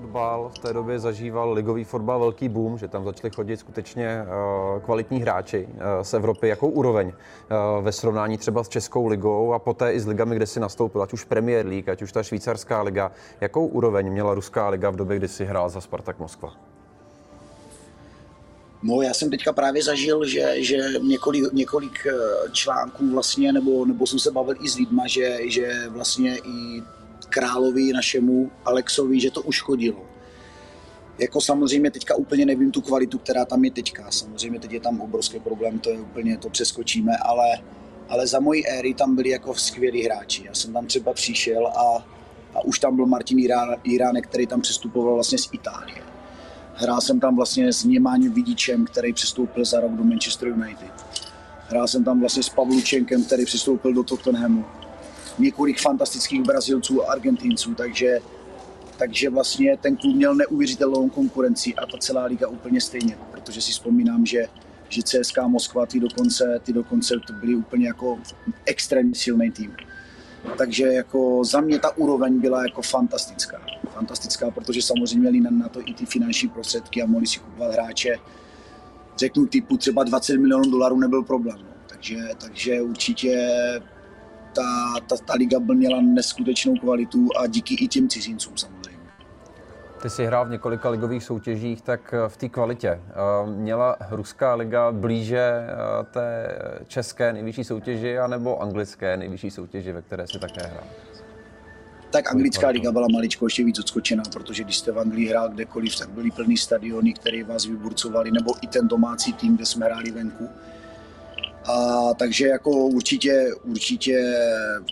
fotbal 0.00 0.50
v 0.54 0.58
té 0.58 0.72
době 0.72 0.98
zažíval 0.98 1.52
ligový 1.52 1.84
fotbal 1.84 2.20
velký 2.20 2.48
boom, 2.48 2.78
že 2.78 2.88
tam 2.88 3.04
začali 3.04 3.30
chodit 3.30 3.56
skutečně 3.56 4.22
uh, 4.22 4.82
kvalitní 4.82 5.20
hráči 5.20 5.68
uh, 5.68 5.82
z 6.02 6.14
Evropy. 6.14 6.48
Jakou 6.48 6.68
úroveň 6.68 7.08
uh, 7.08 7.84
ve 7.84 7.92
srovnání 7.92 8.38
třeba 8.38 8.64
s 8.64 8.68
Českou 8.68 9.06
ligou 9.06 9.52
a 9.52 9.58
poté 9.58 9.92
i 9.92 10.00
s 10.00 10.06
ligami, 10.06 10.36
kde 10.36 10.46
si 10.46 10.60
nastoupil, 10.60 11.02
ať 11.02 11.12
už 11.12 11.24
Premier 11.24 11.66
League, 11.66 11.88
ať 11.88 12.02
už 12.02 12.12
ta 12.12 12.22
švýcarská 12.22 12.82
liga. 12.82 13.10
Jakou 13.40 13.66
úroveň 13.66 14.10
měla 14.10 14.34
ruská 14.34 14.68
liga 14.68 14.90
v 14.90 14.96
době, 14.96 15.16
kdy 15.16 15.28
si 15.28 15.44
hrál 15.44 15.68
za 15.68 15.80
Spartak 15.80 16.18
Moskva? 16.18 16.77
No, 18.82 19.02
já 19.02 19.14
jsem 19.14 19.30
teďka 19.30 19.52
právě 19.52 19.82
zažil, 19.82 20.24
že, 20.26 20.54
že 20.56 20.78
několik, 21.02 21.52
několik 21.52 22.06
článků 22.52 23.10
vlastně, 23.10 23.52
nebo, 23.52 23.84
nebo 23.84 24.06
jsem 24.06 24.18
se 24.18 24.30
bavil 24.30 24.54
i 24.60 24.68
s 24.68 24.76
lidma, 24.76 25.06
že, 25.06 25.38
že 25.44 25.88
vlastně 25.88 26.38
i 26.38 26.82
královi 27.28 27.92
našemu 27.92 28.50
Alexovi, 28.64 29.20
že 29.20 29.30
to 29.30 29.42
uškodilo. 29.42 30.06
Jako 31.18 31.40
samozřejmě 31.40 31.90
teďka 31.90 32.14
úplně 32.14 32.46
nevím 32.46 32.70
tu 32.70 32.80
kvalitu, 32.80 33.18
která 33.18 33.44
tam 33.44 33.64
je 33.64 33.70
teďka. 33.70 34.10
Samozřejmě 34.10 34.60
teď 34.60 34.72
je 34.72 34.80
tam 34.80 35.00
obrovský 35.00 35.40
problém, 35.40 35.78
to 35.78 35.90
je 35.90 36.00
úplně, 36.00 36.38
to 36.38 36.50
přeskočíme, 36.50 37.16
ale, 37.16 37.46
ale 38.08 38.26
za 38.26 38.40
mojí 38.40 38.68
éry 38.68 38.94
tam 38.94 39.16
byli 39.16 39.30
jako 39.30 39.54
skvělí 39.54 40.02
hráči. 40.02 40.44
Já 40.46 40.54
jsem 40.54 40.72
tam 40.72 40.86
třeba 40.86 41.12
přišel 41.12 41.66
a, 41.66 42.06
a 42.54 42.64
už 42.64 42.78
tam 42.78 42.96
byl 42.96 43.06
Martin 43.06 43.38
Iránek, 43.84 44.26
který 44.26 44.46
tam 44.46 44.60
přestupoval 44.60 45.14
vlastně 45.14 45.38
z 45.38 45.48
Itálie. 45.52 46.17
Hrál 46.80 47.00
jsem 47.00 47.20
tam 47.20 47.36
vlastně 47.36 47.72
s 47.72 47.84
Němáním 47.84 48.32
Vidičem, 48.32 48.84
který 48.84 49.12
přestoupil 49.12 49.64
za 49.64 49.80
rok 49.80 49.92
do 49.92 50.04
Manchester 50.04 50.48
United. 50.48 50.92
Hrál 51.68 51.88
jsem 51.88 52.04
tam 52.04 52.20
vlastně 52.20 52.42
s 52.42 52.48
Pavlučenkem, 52.48 53.24
který 53.24 53.44
přestoupil 53.44 53.92
do 53.92 54.02
Tottenhamu 54.02 54.64
několik 55.38 55.80
fantastických 55.80 56.42
Brazilců 56.42 57.02
a 57.02 57.12
Argentinců, 57.12 57.74
takže, 57.74 58.18
takže 58.98 59.30
vlastně 59.30 59.76
ten 59.76 59.96
klub 59.96 60.16
měl 60.16 60.34
neuvěřitelnou 60.34 61.08
konkurenci 61.08 61.74
a 61.74 61.86
ta 61.86 61.98
celá 61.98 62.24
liga 62.24 62.48
úplně 62.48 62.80
stejně, 62.80 63.18
protože 63.30 63.60
si 63.60 63.72
vzpomínám, 63.72 64.26
že 64.26 64.46
že 64.88 65.02
CSK 65.02 65.36
Moskva, 65.46 65.86
ty 65.86 66.00
dokonce, 66.00 66.60
ty 66.64 66.72
dokonce 66.72 67.14
to 67.26 67.32
byly 67.32 67.54
úplně 67.54 67.86
jako 67.86 68.18
extrémně 68.66 69.14
silný 69.14 69.50
tým. 69.50 69.76
Takže 70.58 70.86
jako 70.86 71.44
za 71.44 71.60
mě 71.60 71.78
ta 71.78 71.96
úroveň 71.96 72.40
byla 72.40 72.62
jako 72.62 72.82
fantastická. 72.82 73.60
Fantastická, 73.90 74.50
protože 74.50 74.82
samozřejmě 74.82 75.30
měli 75.30 75.40
na, 75.40 75.68
to 75.68 75.80
i 75.88 75.94
ty 75.94 76.06
finanční 76.06 76.48
prostředky 76.48 77.02
a 77.02 77.06
mohli 77.06 77.26
si 77.26 77.38
kupovat 77.40 77.72
hráče. 77.72 78.16
Řeknu 79.16 79.46
typu 79.46 79.76
třeba 79.76 80.04
20 80.04 80.36
milionů 80.38 80.70
dolarů 80.70 80.98
nebyl 80.98 81.22
problém. 81.22 81.58
No. 81.58 81.68
Takže, 81.86 82.18
takže 82.40 82.82
určitě 82.82 83.50
ta, 84.54 84.94
ta, 85.06 85.16
ta 85.16 85.34
liga 85.34 85.58
měla 85.58 86.00
neskutečnou 86.00 86.74
kvalitu 86.74 87.28
a 87.38 87.46
díky 87.46 87.84
i 87.84 87.88
těm 87.88 88.08
cizincům 88.08 88.56
samozřejmě. 88.56 88.97
Ty 90.02 90.10
jsi 90.10 90.26
hrál 90.26 90.46
v 90.46 90.50
několika 90.50 90.88
ligových 90.88 91.24
soutěžích, 91.24 91.82
tak 91.82 92.14
v 92.28 92.36
té 92.36 92.48
kvalitě 92.48 92.88
eh, 92.88 93.02
měla 93.46 93.96
ruská 94.10 94.54
liga 94.54 94.92
blíže 94.92 95.38
eh, 95.38 96.04
té 96.10 96.58
české 96.86 97.32
nejvyšší 97.32 97.64
soutěži 97.64 98.18
anebo 98.18 98.62
anglické 98.62 99.16
nejvyšší 99.16 99.50
soutěži, 99.50 99.92
ve 99.92 100.02
které 100.02 100.26
si 100.26 100.38
také 100.38 100.66
hrál? 100.66 100.84
Tak 102.10 102.32
anglická 102.32 102.68
liga 102.68 102.92
byla 102.92 103.06
maličko 103.12 103.46
ještě 103.46 103.64
víc 103.64 103.78
odskočená, 103.78 104.22
protože 104.32 104.64
když 104.64 104.78
jste 104.78 104.92
v 104.92 104.98
Anglii 104.98 105.28
hrál 105.28 105.48
kdekoliv, 105.48 105.98
tak 105.98 106.08
byly 106.08 106.30
plný 106.30 106.56
stadiony, 106.56 107.12
které 107.12 107.44
vás 107.44 107.66
vyburcovali, 107.66 108.30
nebo 108.30 108.54
i 108.62 108.66
ten 108.66 108.88
domácí 108.88 109.32
tým, 109.32 109.56
kde 109.56 109.66
jsme 109.66 109.86
hráli 109.86 110.10
venku 110.10 110.48
a, 111.68 112.14
takže 112.14 112.46
jako 112.46 112.70
určitě, 112.70 113.46
určitě 113.64 114.34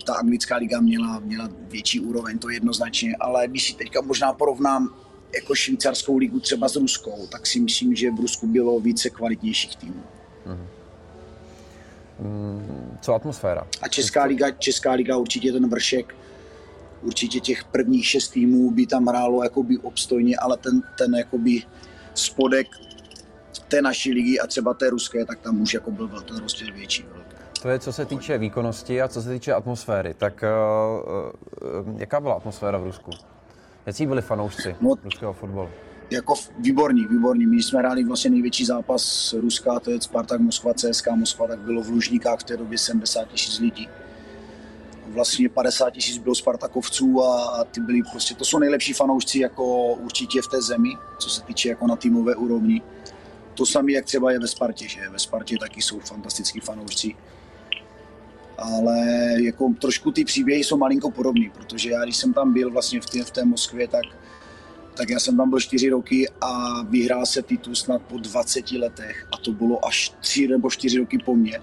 ta 0.06 0.14
anglická 0.14 0.56
liga 0.56 0.80
měla, 0.80 1.20
měla 1.20 1.48
větší 1.68 2.00
úroveň, 2.00 2.38
to 2.38 2.50
jednoznačně, 2.50 3.16
ale 3.20 3.48
když 3.48 3.66
si 3.66 3.74
teďka 3.74 4.00
možná 4.00 4.32
porovnám 4.32 4.94
jako 5.34 5.54
švýcarskou 5.54 6.16
ligu 6.16 6.40
třeba 6.40 6.68
s 6.68 6.76
ruskou, 6.76 7.26
tak 7.26 7.46
si 7.46 7.60
myslím, 7.60 7.94
že 7.94 8.10
v 8.10 8.20
Rusku 8.20 8.46
bylo 8.46 8.80
více 8.80 9.10
kvalitnějších 9.10 9.76
týmů. 9.76 10.02
Mm. 10.46 10.66
Co 13.00 13.14
atmosféra? 13.14 13.66
A 13.82 13.88
Česká 13.88 14.24
liga, 14.24 14.50
Česká 14.50 14.92
liga 14.92 15.16
určitě 15.16 15.52
ten 15.52 15.68
vršek, 15.68 16.14
určitě 17.02 17.40
těch 17.40 17.64
prvních 17.64 18.06
šest 18.06 18.28
týmů 18.28 18.70
by 18.70 18.86
tam 18.86 19.06
hrálo 19.06 19.42
jakoby 19.42 19.78
obstojně, 19.78 20.36
ale 20.36 20.56
ten, 20.56 20.82
ten 20.98 21.14
jakoby 21.14 21.62
spodek 22.14 22.66
té 23.58 23.82
naší 23.82 24.12
ligy 24.12 24.40
a 24.40 24.46
třeba 24.46 24.74
té 24.74 24.90
ruské, 24.90 25.24
tak 25.24 25.40
tam 25.40 25.60
už 25.60 25.74
jako 25.74 25.90
byl 25.90 26.08
ten 26.08 26.36
rozdíl 26.36 26.74
větší. 26.74 27.04
To 27.62 27.68
je 27.68 27.78
co 27.78 27.92
se 27.92 28.04
týče 28.04 28.38
výkonnosti 28.38 29.02
a 29.02 29.08
co 29.08 29.22
se 29.22 29.30
týče 29.30 29.52
atmosféry. 29.52 30.14
Tak 30.14 30.44
uh, 30.44 31.84
uh, 31.86 32.00
jaká 32.00 32.20
byla 32.20 32.34
atmosféra 32.34 32.78
v 32.78 32.84
Rusku? 32.84 33.10
Jaký 33.86 34.06
byli 34.06 34.22
fanoušci 34.22 34.76
no, 34.80 34.94
ruského 35.04 35.32
fotbalu? 35.32 35.68
Jako 36.10 36.34
výborní, 36.58 37.06
výborní. 37.06 37.46
My 37.46 37.62
jsme 37.62 37.78
hráli 37.78 38.04
vlastně 38.04 38.30
největší 38.30 38.64
zápas 38.64 39.32
Ruska, 39.32 39.80
to 39.80 39.90
je 39.90 40.00
Spartak 40.00 40.40
Moskva, 40.40 40.74
CSK 40.74 41.06
Moskva, 41.16 41.46
tak 41.46 41.58
bylo 41.58 41.82
v 41.82 41.88
Lužníkách 41.88 42.40
v 42.40 42.44
té 42.44 42.56
době 42.56 42.78
70 42.78 43.24
tisíc 43.24 43.58
lidí. 43.58 43.88
Vlastně 45.06 45.48
50 45.48 45.90
tisíc 45.90 46.18
bylo 46.18 46.34
Spartakovců 46.34 47.22
a, 47.22 47.44
a 47.44 47.64
ty 47.64 47.80
byli 47.80 48.02
prostě, 48.10 48.34
to 48.34 48.44
jsou 48.44 48.58
nejlepší 48.58 48.92
fanoušci 48.92 49.38
jako 49.38 49.94
určitě 49.94 50.42
v 50.42 50.48
té 50.48 50.62
zemi, 50.62 50.90
co 51.18 51.30
se 51.30 51.42
týče 51.42 51.68
jako 51.68 51.86
na 51.86 51.96
týmové 51.96 52.34
úrovni. 52.34 52.82
To 53.56 53.66
samé, 53.66 53.92
jak 53.92 54.04
třeba 54.04 54.32
je 54.32 54.38
ve 54.38 54.46
Spartě, 54.46 54.88
že 54.88 55.08
ve 55.08 55.18
Spartě 55.18 55.56
taky 55.60 55.82
jsou 55.82 56.00
fantastický 56.00 56.60
fanoušci. 56.60 57.14
Ale 58.58 58.98
jako 59.42 59.74
trošku 59.80 60.12
ty 60.12 60.24
příběhy 60.24 60.64
jsou 60.64 60.76
malinko 60.76 61.10
podobné, 61.10 61.50
protože 61.54 61.90
já, 61.90 62.04
když 62.04 62.16
jsem 62.16 62.32
tam 62.32 62.52
byl 62.52 62.70
vlastně 62.70 63.00
v 63.00 63.06
té, 63.06 63.24
v 63.24 63.30
té 63.30 63.44
Moskvě, 63.44 63.88
tak, 63.88 64.04
tak 64.94 65.10
já 65.10 65.20
jsem 65.20 65.36
tam 65.36 65.50
byl 65.50 65.60
čtyři 65.60 65.88
roky 65.88 66.28
a 66.40 66.82
vyhrál 66.82 67.26
se 67.26 67.42
titul 67.42 67.74
snad 67.74 68.02
po 68.02 68.18
20 68.18 68.72
letech 68.72 69.28
a 69.32 69.36
to 69.36 69.52
bylo 69.52 69.86
až 69.86 70.12
tři 70.20 70.48
nebo 70.48 70.70
čtyři 70.70 70.98
roky 70.98 71.18
po 71.18 71.34
mně. 71.34 71.60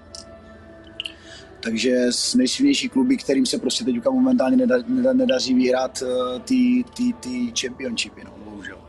Takže 1.60 2.12
z 2.12 2.34
nejsilnější 2.34 2.88
kluby, 2.88 3.16
kterým 3.16 3.46
se 3.46 3.58
prostě 3.58 3.84
teďka 3.84 4.10
momentálně 4.10 4.66
nedaří 5.12 5.54
vyhrát 5.54 6.02
eh, 6.02 6.40
ty, 6.40 6.84
ty, 6.96 7.12
ty 7.12 7.52
championshipy. 7.60 8.24
No. 8.24 8.30
Mhm. 8.30 8.83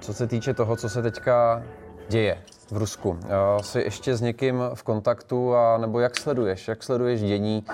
Co 0.00 0.14
se 0.14 0.26
týče 0.26 0.54
toho, 0.54 0.76
co 0.76 0.88
se 0.88 1.02
teďka 1.02 1.62
děje 2.08 2.38
v 2.70 2.76
Rusku. 2.76 3.18
Jsi 3.60 3.78
ještě 3.80 4.16
s 4.16 4.20
někým 4.20 4.62
v 4.74 4.82
kontaktu, 4.82 5.54
a 5.54 5.78
nebo 5.78 6.00
jak 6.00 6.18
sleduješ? 6.18 6.68
Jak 6.68 6.82
sleduješ 6.82 7.20
dění 7.20 7.64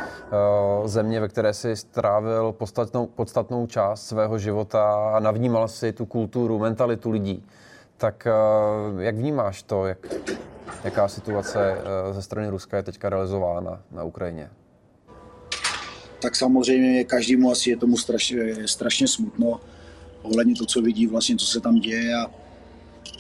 země, 0.85 1.21
ve 1.21 1.29
které 1.29 1.55
jsi 1.55 1.77
strávil 1.77 2.53
podstatnou, 2.53 3.07
podstatnou 3.07 3.67
část 3.67 4.07
svého 4.07 4.39
života 4.39 5.11
a 5.17 5.21
navnímal 5.21 5.69
si 5.69 5.93
tu 5.93 6.07
kulturu, 6.07 6.59
mentalitu 6.59 7.11
lidí? 7.11 7.45
Tak 7.97 8.29
jak 8.99 9.17
vnímáš 9.17 9.63
to, 9.63 9.87
jak, 9.87 9.99
jaká 10.85 11.09
situace 11.09 11.79
ze 12.11 12.23
strany 12.23 12.49
Ruska 12.49 12.77
je 12.77 12.83
teďka 12.83 13.09
realizována 13.09 13.81
na 13.91 14.03
Ukrajině? 14.03 14.51
Tak 16.23 16.37
samozřejmě 16.37 17.05
každému 17.05 17.51
asi 17.51 17.71
je 17.71 17.77
tomu 17.77 17.97
strašně, 17.97 18.69
strašně 18.69 19.09
smutno 19.09 19.61
ohledně 20.27 20.55
to, 20.55 20.67
co 20.67 20.83
vidí, 20.83 21.07
vlastně, 21.07 21.37
co 21.37 21.47
se 21.47 21.61
tam 21.61 21.75
děje 21.75 22.15
a, 22.15 22.31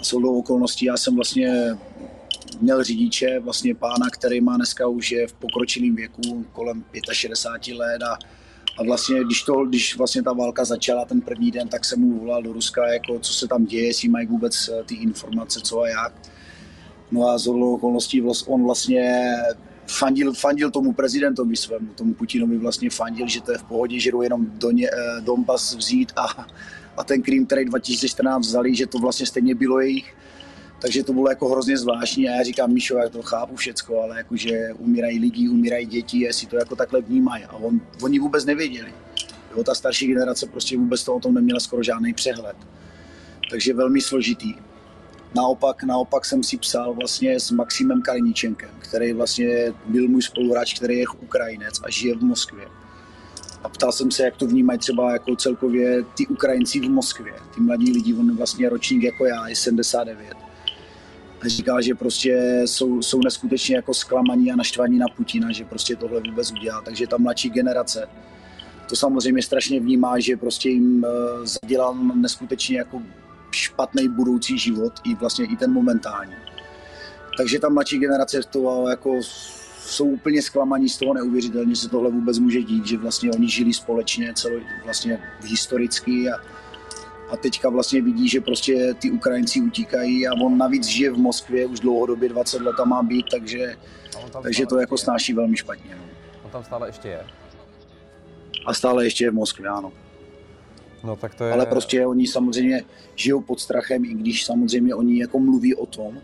to 0.02 0.32
okolností. 0.32 0.84
Já 0.84 0.96
jsem 0.96 1.14
vlastně 1.14 1.76
měl 2.60 2.84
řidiče, 2.84 3.40
vlastně 3.40 3.74
pána, 3.74 4.10
který 4.12 4.40
má 4.40 4.56
dneska 4.56 4.88
už 4.88 5.12
je 5.12 5.26
v 5.26 5.32
pokročilém 5.32 5.94
věku, 5.94 6.44
kolem 6.52 6.84
65 7.12 7.74
let 7.74 8.02
a, 8.02 8.18
a 8.78 8.82
vlastně, 8.84 9.24
když, 9.24 9.42
to, 9.42 9.64
když 9.64 9.96
vlastně 9.96 10.22
ta 10.22 10.32
válka 10.32 10.64
začala 10.64 11.04
ten 11.04 11.20
první 11.20 11.50
den, 11.50 11.68
tak 11.68 11.84
jsem 11.84 12.00
mu 12.00 12.18
volal 12.18 12.42
do 12.42 12.52
Ruska, 12.52 12.92
jako 12.92 13.18
co 13.18 13.32
se 13.32 13.48
tam 13.48 13.64
děje, 13.64 13.86
jestli 13.86 14.08
mají 14.08 14.26
vůbec 14.26 14.68
eh, 14.68 14.84
ty 14.84 14.94
informace, 14.94 15.60
co 15.60 15.80
a 15.80 15.88
jak. 15.88 16.12
No 17.10 17.28
a 17.28 17.38
z 17.38 17.46
okolností 17.46 18.22
on 18.46 18.64
vlastně 18.64 19.32
fandil, 19.86 20.32
fandil 20.32 20.70
tomu 20.70 20.92
prezidentovi 20.92 21.56
svému, 21.56 21.86
tomu 21.94 22.14
Putinovi 22.14 22.58
vlastně 22.58 22.90
fandil, 22.90 23.28
že 23.28 23.40
to 23.40 23.52
je 23.52 23.58
v 23.58 23.62
pohodě, 23.62 24.00
že 24.00 24.10
jdou 24.10 24.22
jenom 24.22 24.46
do 24.46 24.70
ně, 24.70 24.88
eh, 24.88 25.20
Donbass 25.20 25.74
vzít 25.74 26.12
a, 26.16 26.46
a 26.96 27.04
ten 27.04 27.22
Krym, 27.22 27.46
který 27.46 27.64
2014 27.64 28.46
vzali, 28.46 28.74
že 28.74 28.86
to 28.86 28.98
vlastně 28.98 29.26
stejně 29.26 29.54
bylo 29.54 29.80
jejich. 29.80 30.14
Takže 30.80 31.02
to 31.02 31.12
bylo 31.12 31.28
jako 31.28 31.48
hrozně 31.48 31.78
zvláštní 31.78 32.28
a 32.28 32.32
já 32.32 32.42
říkám, 32.42 32.72
Míšo, 32.72 32.96
já 32.96 33.08
to 33.08 33.22
chápu 33.22 33.56
všecko, 33.56 34.02
ale 34.02 34.16
jakože 34.16 34.68
umírají 34.78 35.18
lidi, 35.18 35.48
umírají 35.48 35.86
děti, 35.86 36.18
jestli 36.18 36.46
to 36.46 36.56
jako 36.56 36.76
takhle 36.76 37.00
vnímají. 37.00 37.44
A 37.44 37.56
on, 37.56 37.80
oni 38.02 38.18
vůbec 38.18 38.44
nevěděli. 38.44 38.92
Jo, 39.56 39.64
ta 39.64 39.74
starší 39.74 40.06
generace 40.06 40.46
prostě 40.46 40.76
vůbec 40.76 41.04
to 41.04 41.14
o 41.14 41.20
tom 41.20 41.34
neměla 41.34 41.60
skoro 41.60 41.82
žádný 41.82 42.14
přehled. 42.14 42.56
Takže 43.50 43.74
velmi 43.74 44.00
složitý. 44.00 44.54
Naopak, 45.34 45.82
naopak 45.82 46.24
jsem 46.24 46.42
si 46.42 46.56
psal 46.56 46.94
vlastně 46.94 47.40
s 47.40 47.50
Maximem 47.50 48.02
Kaliničenkem, 48.02 48.70
který 48.78 49.12
vlastně 49.12 49.72
byl 49.86 50.08
můj 50.08 50.22
spoluhráč, 50.22 50.74
který 50.74 50.98
je 50.98 51.04
Ukrajinec 51.20 51.80
a 51.84 51.90
žije 51.90 52.16
v 52.16 52.22
Moskvě 52.22 52.66
a 53.66 53.68
ptal 53.68 53.92
jsem 53.92 54.10
se, 54.10 54.22
jak 54.22 54.36
to 54.36 54.46
vnímají 54.46 54.78
třeba 54.78 55.12
jako 55.12 55.36
celkově 55.36 56.04
ty 56.16 56.26
Ukrajinci 56.26 56.80
v 56.80 56.90
Moskvě, 56.90 57.32
ty 57.54 57.60
mladí 57.60 57.92
lidi, 57.92 58.14
on 58.14 58.36
vlastně 58.36 58.68
ročník 58.68 59.02
jako 59.02 59.26
já, 59.26 59.48
je 59.48 59.56
79. 59.56 60.34
A 61.42 61.48
říkal, 61.48 61.82
že 61.82 61.94
prostě 61.94 62.62
jsou, 62.64 63.02
jsou 63.02 63.20
neskutečně 63.24 63.76
jako 63.76 63.94
zklamaní 63.94 64.52
a 64.52 64.56
naštvaní 64.56 64.98
na 64.98 65.06
Putina, 65.16 65.52
že 65.52 65.64
prostě 65.64 65.96
tohle 65.96 66.20
vůbec 66.20 66.52
udělal. 66.52 66.82
Takže 66.82 67.06
ta 67.06 67.16
mladší 67.18 67.50
generace 67.50 68.08
to 68.88 68.96
samozřejmě 68.96 69.42
strašně 69.42 69.80
vnímá, 69.80 70.18
že 70.18 70.36
prostě 70.36 70.68
jim 70.68 71.04
uh, 71.04 71.46
zadělal 71.46 71.94
neskutečně 71.94 72.78
jako 72.78 73.02
špatný 73.56 74.08
budoucí 74.08 74.58
život 74.58 74.92
i 75.04 75.14
vlastně 75.14 75.44
i 75.44 75.56
ten 75.56 75.72
momentální. 75.72 76.34
Takže 77.36 77.58
ta 77.58 77.68
mladší 77.68 77.98
generace 77.98 78.40
to 78.50 78.88
jako 78.88 79.20
jsou 79.80 80.04
úplně 80.04 80.42
zklamaní 80.42 80.88
z 80.88 80.98
toho 80.98 81.14
neuvěřitelně, 81.14 81.74
že 81.74 81.80
se 81.80 81.88
tohle 81.88 82.10
vůbec 82.10 82.38
může 82.38 82.62
dít, 82.62 82.86
že 82.86 82.98
vlastně 82.98 83.30
oni 83.30 83.48
žili 83.48 83.74
společně 83.74 84.34
celo, 84.34 84.60
vlastně 84.84 85.18
historicky 85.42 86.30
a, 86.30 86.36
a 87.30 87.36
teďka 87.36 87.68
vlastně 87.68 88.02
vidí, 88.02 88.28
že 88.28 88.40
prostě 88.40 88.94
ty 88.94 89.10
Ukrajinci 89.10 89.60
utíkají 89.60 90.28
a 90.28 90.32
on 90.32 90.58
navíc 90.58 90.86
žije 90.86 91.10
v 91.10 91.18
Moskvě 91.18 91.66
už 91.66 91.80
dlouhodobě 91.80 92.28
20 92.28 92.62
let 92.62 92.80
a 92.80 92.84
má 92.84 93.02
být, 93.02 93.26
takže, 93.30 93.76
takže 94.42 94.66
to 94.66 94.78
jako 94.78 94.98
snáší 94.98 95.32
velmi 95.32 95.56
špatně. 95.56 95.96
No. 95.96 96.04
On 96.44 96.50
tam 96.50 96.64
stále 96.64 96.88
ještě 96.88 97.08
je. 97.08 97.26
A 98.66 98.74
stále 98.74 99.04
ještě 99.04 99.24
je 99.24 99.30
v 99.30 99.34
Moskvě, 99.34 99.68
ano. 99.68 99.92
No, 101.06 101.16
tak 101.16 101.34
to 101.34 101.44
je... 101.44 101.52
Ale 101.52 101.66
prostě 101.66 102.06
oni 102.06 102.26
samozřejmě 102.26 102.84
žijou 103.14 103.40
pod 103.40 103.60
strachem, 103.60 104.04
i 104.04 104.14
když 104.14 104.44
samozřejmě 104.44 104.94
oni 104.94 105.20
jako 105.20 105.38
mluví 105.38 105.74
o 105.74 105.86
tom, 105.86 106.18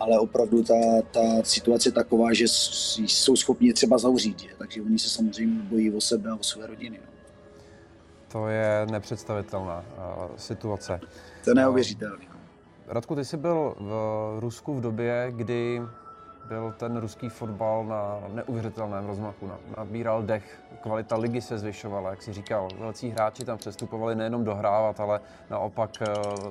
ale 0.00 0.18
opravdu 0.18 0.62
ta, 0.62 0.74
ta 1.10 1.42
situace 1.42 1.88
je 1.88 1.92
taková, 1.92 2.32
že 2.32 2.44
jsou 2.48 3.36
schopni 3.36 3.72
třeba 3.72 3.98
zavřít, 3.98 4.42
je. 4.42 4.50
takže 4.58 4.82
oni 4.82 4.98
se 4.98 5.08
samozřejmě 5.08 5.62
bojí 5.62 5.92
o 5.92 6.00
sebe 6.00 6.30
a 6.30 6.34
o 6.34 6.42
své 6.42 6.66
rodiny. 6.66 7.00
No. 7.04 7.10
To 8.32 8.48
je 8.48 8.86
nepředstavitelná 8.90 9.84
uh, 9.98 10.36
situace. 10.36 11.00
To 11.44 11.50
je 11.50 11.54
neuvěřitelné. 11.54 12.24
Uh, 12.26 12.32
Radku, 12.86 13.14
ty 13.14 13.24
jsi 13.24 13.36
byl 13.36 13.74
v 13.78 14.36
Rusku 14.40 14.74
v 14.74 14.80
době, 14.80 15.26
kdy 15.30 15.80
byl 16.48 16.74
ten 16.76 16.96
ruský 16.96 17.28
fotbal 17.28 17.84
na 17.84 18.20
neuvěřitelném 18.28 19.06
rozmachu. 19.06 19.50
Nabíral 19.76 20.22
dech, 20.22 20.62
kvalita 20.80 21.16
ligy 21.16 21.40
se 21.40 21.58
zvyšovala, 21.58 22.10
jak 22.10 22.22
si 22.22 22.32
říkal. 22.32 22.68
Velcí 22.78 23.10
hráči 23.10 23.44
tam 23.44 23.58
přestupovali 23.58 24.14
nejenom 24.14 24.44
dohrávat, 24.44 25.00
ale 25.00 25.20
naopak 25.50 25.90
eh, 26.02 26.06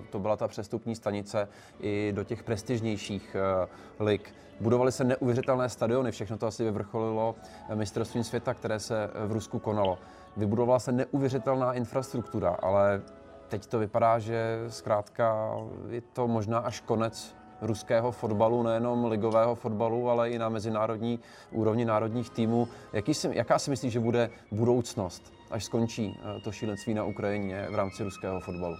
to 0.09 0.19
byla 0.19 0.37
ta 0.37 0.47
přestupní 0.47 0.95
stanice 0.95 1.47
i 1.79 2.11
do 2.15 2.23
těch 2.23 2.43
prestižnějších 2.43 3.35
eh, 3.35 3.67
lig. 4.03 4.33
Budovaly 4.59 4.91
se 4.91 5.03
neuvěřitelné 5.03 5.69
stadiony, 5.69 6.11
všechno 6.11 6.37
to 6.37 6.47
asi 6.47 6.63
vyvrcholilo 6.63 7.35
mistrovstvím 7.73 8.23
světa, 8.23 8.53
které 8.53 8.79
se 8.79 9.09
v 9.27 9.31
Rusku 9.31 9.59
konalo. 9.59 9.97
Vybudovala 10.37 10.79
se 10.79 10.91
neuvěřitelná 10.91 11.73
infrastruktura, 11.73 12.57
ale 12.61 13.01
teď 13.47 13.65
to 13.65 13.79
vypadá, 13.79 14.19
že 14.19 14.65
zkrátka 14.67 15.51
je 15.89 16.01
to 16.01 16.27
možná 16.27 16.59
až 16.59 16.79
konec 16.79 17.35
ruského 17.61 18.11
fotbalu, 18.11 18.63
nejenom 18.63 19.05
ligového 19.05 19.55
fotbalu, 19.55 20.09
ale 20.09 20.29
i 20.29 20.37
na 20.37 20.49
mezinárodní 20.49 21.19
úrovni 21.51 21.85
národních 21.85 22.29
týmů. 22.29 22.67
Jaký 22.93 23.13
si, 23.13 23.29
jaká 23.31 23.59
si 23.59 23.69
myslíš, 23.69 23.93
že 23.93 23.99
bude 23.99 24.29
budoucnost, 24.51 25.33
až 25.51 25.65
skončí 25.65 26.17
eh, 26.37 26.41
to 26.41 26.51
šílenství 26.51 26.93
na 26.93 27.03
Ukrajině 27.03 27.67
v 27.69 27.75
rámci 27.75 28.03
ruského 28.03 28.39
fotbalu? 28.39 28.75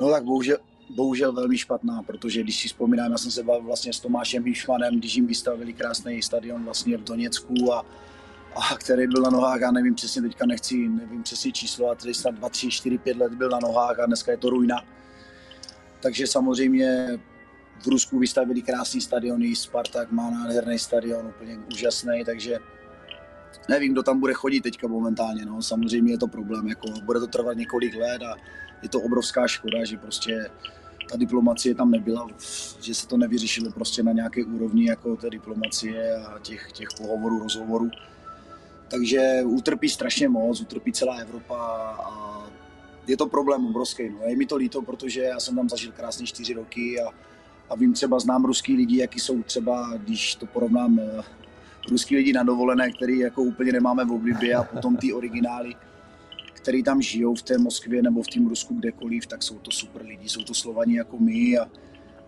No 0.00 0.10
tak 0.10 0.24
bohužel, 0.24 0.56
bohužel 0.94 1.32
velmi 1.32 1.58
špatná, 1.58 2.02
protože 2.02 2.42
když 2.42 2.60
si 2.60 2.68
vzpomínám, 2.68 3.12
já 3.12 3.18
jsem 3.18 3.30
se 3.30 3.42
bavil 3.42 3.62
vlastně 3.62 3.92
s 3.92 4.00
Tomášem 4.00 4.44
Hýšmanem, 4.44 4.98
když 4.98 5.14
jim 5.14 5.26
vystavili 5.26 5.72
krásný 5.72 6.22
stadion 6.22 6.64
vlastně 6.64 6.96
v 6.96 7.04
Doněcku 7.04 7.72
a, 7.72 7.84
a 8.56 8.76
který 8.76 9.06
byl 9.06 9.22
na 9.22 9.30
nohách, 9.30 9.60
já 9.60 9.70
nevím 9.70 9.94
přesně, 9.94 10.22
teďka 10.22 10.46
nechci, 10.46 10.88
nevím 10.88 11.22
přesně 11.22 11.52
číslo, 11.52 11.90
a 11.90 11.94
tedy 11.94 12.14
snad 12.14 12.34
2, 12.34 12.48
3, 12.48 12.70
4, 12.70 12.98
5 12.98 13.16
let 13.16 13.34
byl 13.34 13.48
na 13.48 13.58
nohách 13.58 14.00
a 14.00 14.06
dneska 14.06 14.30
je 14.30 14.36
to 14.36 14.50
ruina. 14.50 14.84
Takže 16.06 16.26
samozřejmě 16.26 17.18
v 17.82 17.86
Rusku 17.86 18.18
vystavili 18.18 18.62
krásný 18.62 19.00
stadiony, 19.00 19.56
Spartak 19.56 20.10
má 20.10 20.30
nádherný 20.30 20.78
stadion, 20.78 21.26
úplně 21.26 21.58
úžasný, 21.72 22.24
takže 22.26 22.58
nevím, 23.68 23.92
kdo 23.92 24.02
tam 24.02 24.20
bude 24.20 24.34
chodit 24.34 24.60
teďka 24.60 24.88
momentálně, 24.88 25.44
no. 25.44 25.62
samozřejmě 25.62 26.12
je 26.12 26.18
to 26.18 26.26
problém, 26.26 26.68
jako 26.68 26.90
bude 27.04 27.20
to 27.20 27.26
trvat 27.26 27.56
několik 27.56 27.94
let 27.94 28.22
a 28.22 28.36
je 28.82 28.88
to 28.88 29.00
obrovská 29.00 29.48
škoda, 29.48 29.84
že 29.84 29.96
prostě 29.96 30.50
ta 31.10 31.16
diplomacie 31.16 31.74
tam 31.74 31.90
nebyla, 31.90 32.26
že 32.80 32.94
se 32.94 33.06
to 33.06 33.16
nevyřešilo 33.16 33.70
prostě 33.70 34.02
na 34.02 34.12
nějaké 34.12 34.44
úrovni 34.44 34.84
jako 34.88 35.16
té 35.16 35.30
diplomacie 35.30 36.16
a 36.16 36.38
těch, 36.38 36.72
těch 36.72 36.88
pohovorů, 36.98 37.38
rozhovorů. 37.38 37.90
Takže 38.90 39.42
utrpí 39.44 39.88
strašně 39.88 40.28
moc, 40.28 40.60
utrpí 40.60 40.92
celá 40.92 41.16
Evropa 41.16 41.56
a 42.04 42.26
je 43.06 43.16
to 43.16 43.26
problém 43.26 43.66
obrovský. 43.66 44.08
No. 44.08 44.18
Je 44.26 44.36
mi 44.36 44.46
to 44.46 44.56
líto, 44.56 44.82
protože 44.82 45.20
já 45.20 45.40
jsem 45.40 45.56
tam 45.56 45.68
zažil 45.68 45.92
krásně 45.92 46.26
čtyři 46.26 46.54
roky 46.54 47.00
a, 47.00 47.10
a 47.70 47.76
vím 47.76 47.92
třeba, 47.92 48.18
znám 48.18 48.44
ruský 48.44 48.76
lidi, 48.76 48.98
jaký 48.98 49.20
jsou 49.20 49.42
třeba, 49.42 49.92
když 49.96 50.34
to 50.34 50.46
porovnám, 50.46 50.98
uh, 50.98 51.24
ruský 51.90 52.16
lidi 52.16 52.32
na 52.32 52.42
dovolené, 52.42 52.92
který 52.92 53.18
jako 53.18 53.42
úplně 53.42 53.72
nemáme 53.72 54.04
v 54.04 54.12
oblibě 54.12 54.54
a 54.54 54.64
potom 54.64 54.96
ty 54.96 55.12
originály, 55.12 55.74
který 56.52 56.82
tam 56.82 57.02
žijou 57.02 57.34
v 57.34 57.42
té 57.42 57.58
Moskvě 57.58 58.02
nebo 58.02 58.22
v 58.22 58.26
tom 58.26 58.48
Rusku 58.48 58.74
kdekoliv, 58.74 59.26
tak 59.26 59.42
jsou 59.42 59.58
to 59.58 59.70
super 59.70 60.02
lidi, 60.02 60.28
jsou 60.28 60.42
to 60.42 60.54
Slovani 60.54 60.96
jako 60.96 61.18
my 61.18 61.58
a, 61.58 61.62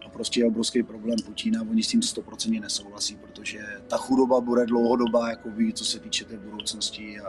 a 0.06 0.08
prostě 0.12 0.40
je 0.40 0.46
obrovský 0.46 0.82
problém 0.82 1.16
Putina, 1.26 1.62
oni 1.70 1.82
s 1.82 1.88
tím 1.88 2.00
100% 2.00 2.60
nesouhlasí, 2.60 3.16
protože 3.16 3.58
ta 3.88 3.96
chudoba 3.96 4.40
bude 4.40 4.66
dlouhodobá, 4.66 5.30
jako 5.30 5.50
ví, 5.50 5.72
co 5.72 5.84
se 5.84 5.98
týče 5.98 6.24
té 6.24 6.36
budoucnosti 6.36 7.20
a, 7.20 7.26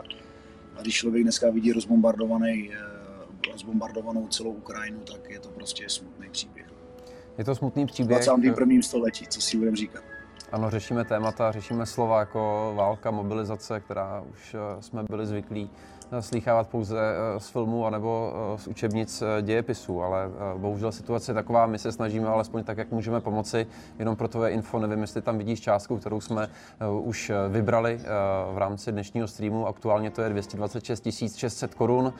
a 0.76 0.82
když 0.82 0.94
člověk 0.94 1.22
dneska 1.22 1.50
vidí 1.50 1.72
rozbombardovaný 1.72 2.68
uh, 2.68 2.99
zbombardovanou 3.56 4.28
celou 4.28 4.50
Ukrajinu, 4.50 5.00
tak 5.00 5.30
je 5.30 5.40
to 5.40 5.48
prostě 5.48 5.88
smutný 5.88 6.28
příběh. 6.30 6.66
Je 7.38 7.44
to 7.44 7.54
smutný 7.54 7.86
příběh. 7.86 8.20
V 8.20 8.24
21. 8.24 8.82
století, 8.82 9.26
co 9.26 9.40
si 9.40 9.56
budeme 9.56 9.76
říkat. 9.76 10.04
Ano, 10.52 10.70
řešíme 10.70 11.04
témata, 11.04 11.52
řešíme 11.52 11.86
slova 11.86 12.20
jako 12.20 12.72
válka, 12.76 13.10
mobilizace, 13.10 13.80
která 13.80 14.24
už 14.32 14.54
eh, 14.54 14.82
jsme 14.82 15.02
byli 15.02 15.26
zvyklí 15.26 15.70
slýchávat 16.20 16.68
pouze 16.68 16.98
eh, 16.98 17.40
z 17.40 17.48
filmu 17.48 17.86
anebo 17.86 18.32
eh, 18.54 18.58
z 18.58 18.66
učebnic 18.66 19.22
eh, 19.22 19.42
dějepisů, 19.42 20.02
ale 20.02 20.30
bohužel 20.56 20.92
situace 20.92 21.30
je 21.30 21.34
taková, 21.34 21.66
my 21.66 21.78
se 21.78 21.92
snažíme 21.92 22.28
alespoň 22.28 22.64
tak, 22.64 22.78
jak 22.78 22.90
můžeme 22.90 23.20
pomoci, 23.20 23.66
jenom 23.98 24.16
pro 24.16 24.28
tvoje 24.28 24.50
info, 24.50 24.78
nevím, 24.78 25.00
jestli 25.00 25.22
tam 25.22 25.38
vidíš 25.38 25.60
částku, 25.60 25.96
kterou 25.96 26.20
jsme 26.20 26.48
už 27.02 27.32
vybrali 27.48 28.00
v 28.52 28.58
rámci 28.58 28.92
dnešního 28.92 29.28
streamu, 29.28 29.66
aktuálně 29.66 30.10
to 30.10 30.22
je 30.22 30.28
226 30.28 31.36
600 31.36 31.74
korun, 31.74 32.12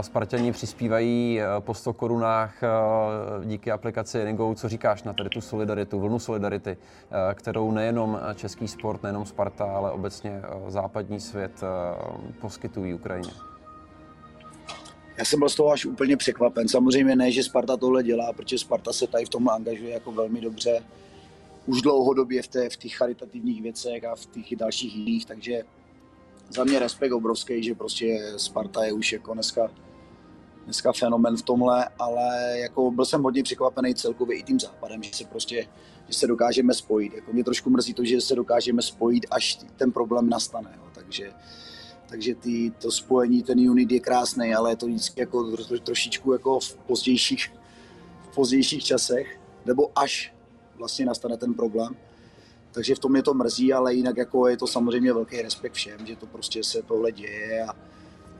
Spartani 0.00 0.52
přispívají 0.52 1.40
po 1.60 1.74
100 1.74 1.92
korunách 1.92 2.54
díky 3.44 3.70
aplikaci 3.70 4.20
Enigo, 4.20 4.54
co 4.54 4.68
říkáš 4.68 5.02
na 5.02 5.12
tady 5.12 5.30
tu 5.30 5.40
solidaritu, 5.40 6.00
vlnu 6.00 6.18
solidarity, 6.18 6.76
kterou 7.34 7.70
nejenom 7.70 8.20
český 8.34 8.68
sport, 8.68 9.02
nejenom 9.02 9.26
Sparta, 9.26 9.64
ale 9.64 9.90
obecně 9.90 10.42
západní 10.68 11.20
svět 11.20 11.60
poskytují 12.40 12.94
Ukrajině? 12.94 13.23
Ukrajině? 13.26 13.44
Já 15.18 15.24
jsem 15.24 15.38
byl 15.38 15.48
z 15.48 15.54
toho 15.54 15.70
až 15.70 15.86
úplně 15.86 16.16
překvapen. 16.16 16.68
Samozřejmě 16.68 17.16
ne, 17.16 17.32
že 17.32 17.42
Sparta 17.42 17.76
tohle 17.76 18.02
dělá, 18.02 18.32
protože 18.32 18.58
Sparta 18.58 18.92
se 18.92 19.06
tady 19.06 19.24
v 19.24 19.28
tom 19.28 19.48
angažuje 19.48 19.90
jako 19.90 20.12
velmi 20.12 20.40
dobře. 20.40 20.84
Už 21.66 21.82
dlouhodobě 21.82 22.42
v, 22.42 22.48
té, 22.48 22.70
v 22.70 22.76
těch 22.76 22.94
charitativních 22.94 23.62
věcech 23.62 24.04
a 24.04 24.16
v 24.16 24.26
těch 24.26 24.56
dalších 24.56 24.96
jiných, 24.96 25.26
takže 25.26 25.62
za 26.50 26.64
mě 26.64 26.78
respekt 26.78 27.12
obrovský, 27.12 27.62
že 27.62 27.74
prostě 27.74 28.32
Sparta 28.36 28.84
je 28.84 28.92
už 28.92 29.12
jako 29.12 29.34
dneska, 29.34 29.70
dneska 30.64 30.92
fenomen 30.92 31.36
v 31.36 31.42
tomhle, 31.42 31.88
ale 31.98 32.58
jako 32.58 32.90
byl 32.90 33.04
jsem 33.04 33.22
hodně 33.22 33.42
překvapený 33.42 33.94
celkově 33.94 34.38
i 34.38 34.42
tím 34.42 34.60
západem, 34.60 35.02
že 35.02 35.10
se 35.14 35.24
prostě, 35.24 35.66
že 36.08 36.14
se 36.14 36.26
dokážeme 36.26 36.74
spojit. 36.74 37.14
Jako 37.14 37.32
mě 37.32 37.44
trošku 37.44 37.70
mrzí 37.70 37.94
to, 37.94 38.04
že 38.04 38.20
se 38.20 38.34
dokážeme 38.34 38.82
spojit, 38.82 39.26
až 39.30 39.58
ten 39.76 39.92
problém 39.92 40.28
nastane. 40.28 40.70
Jo. 40.76 40.82
Takže 40.94 41.32
takže 42.08 42.34
ty, 42.34 42.72
to 42.78 42.90
spojení, 42.90 43.42
ten 43.42 43.70
unit 43.70 43.92
je 43.92 44.00
krásný, 44.00 44.54
ale 44.54 44.72
je 44.72 44.76
to 44.76 44.86
vždycky 44.86 45.20
jako 45.20 45.56
tro, 45.56 45.78
trošičku 45.78 46.32
jako 46.32 46.60
v 46.60 46.76
pozdějších, 46.76 47.52
v 48.30 48.34
pozdějších 48.34 48.84
časech, 48.84 49.40
nebo 49.66 49.98
až 49.98 50.34
vlastně 50.76 51.06
nastane 51.06 51.36
ten 51.36 51.54
problém. 51.54 51.96
Takže 52.72 52.94
v 52.94 52.98
tom 52.98 53.16
je 53.16 53.22
to 53.22 53.34
mrzí, 53.34 53.72
ale 53.72 53.94
jinak 53.94 54.16
jako 54.16 54.48
je 54.48 54.56
to 54.56 54.66
samozřejmě 54.66 55.12
velký 55.12 55.42
respekt 55.42 55.72
všem, 55.72 56.06
že 56.06 56.16
to 56.16 56.26
prostě 56.26 56.64
se 56.64 56.82
tohle 56.82 57.12
děje 57.12 57.64
a, 57.64 57.76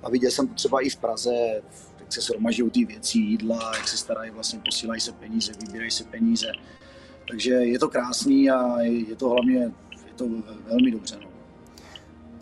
a 0.03 0.11
viděl 0.11 0.31
jsem 0.31 0.49
to 0.49 0.55
třeba 0.55 0.81
i 0.81 0.89
v 0.89 0.97
Praze, 0.97 1.63
jak 2.01 2.13
se 2.13 2.21
shromažují 2.21 2.71
ty 2.71 2.85
věci, 2.85 3.19
jídla, 3.19 3.73
jak 3.77 3.89
se 3.89 3.97
starají, 3.97 4.31
vlastně 4.31 4.61
posílají 4.65 5.01
se 5.01 5.13
peníze, 5.13 5.53
vybírají 5.61 5.91
se 5.91 6.05
peníze. 6.05 6.47
Takže 7.29 7.55
je 7.55 7.79
to 7.79 7.89
krásný 7.89 8.51
a 8.51 8.81
je 8.81 9.17
to 9.17 9.29
hlavně 9.29 9.73
je 10.07 10.13
to 10.17 10.29
velmi 10.69 10.91
dobře. 10.91 11.19
No. 11.23 11.34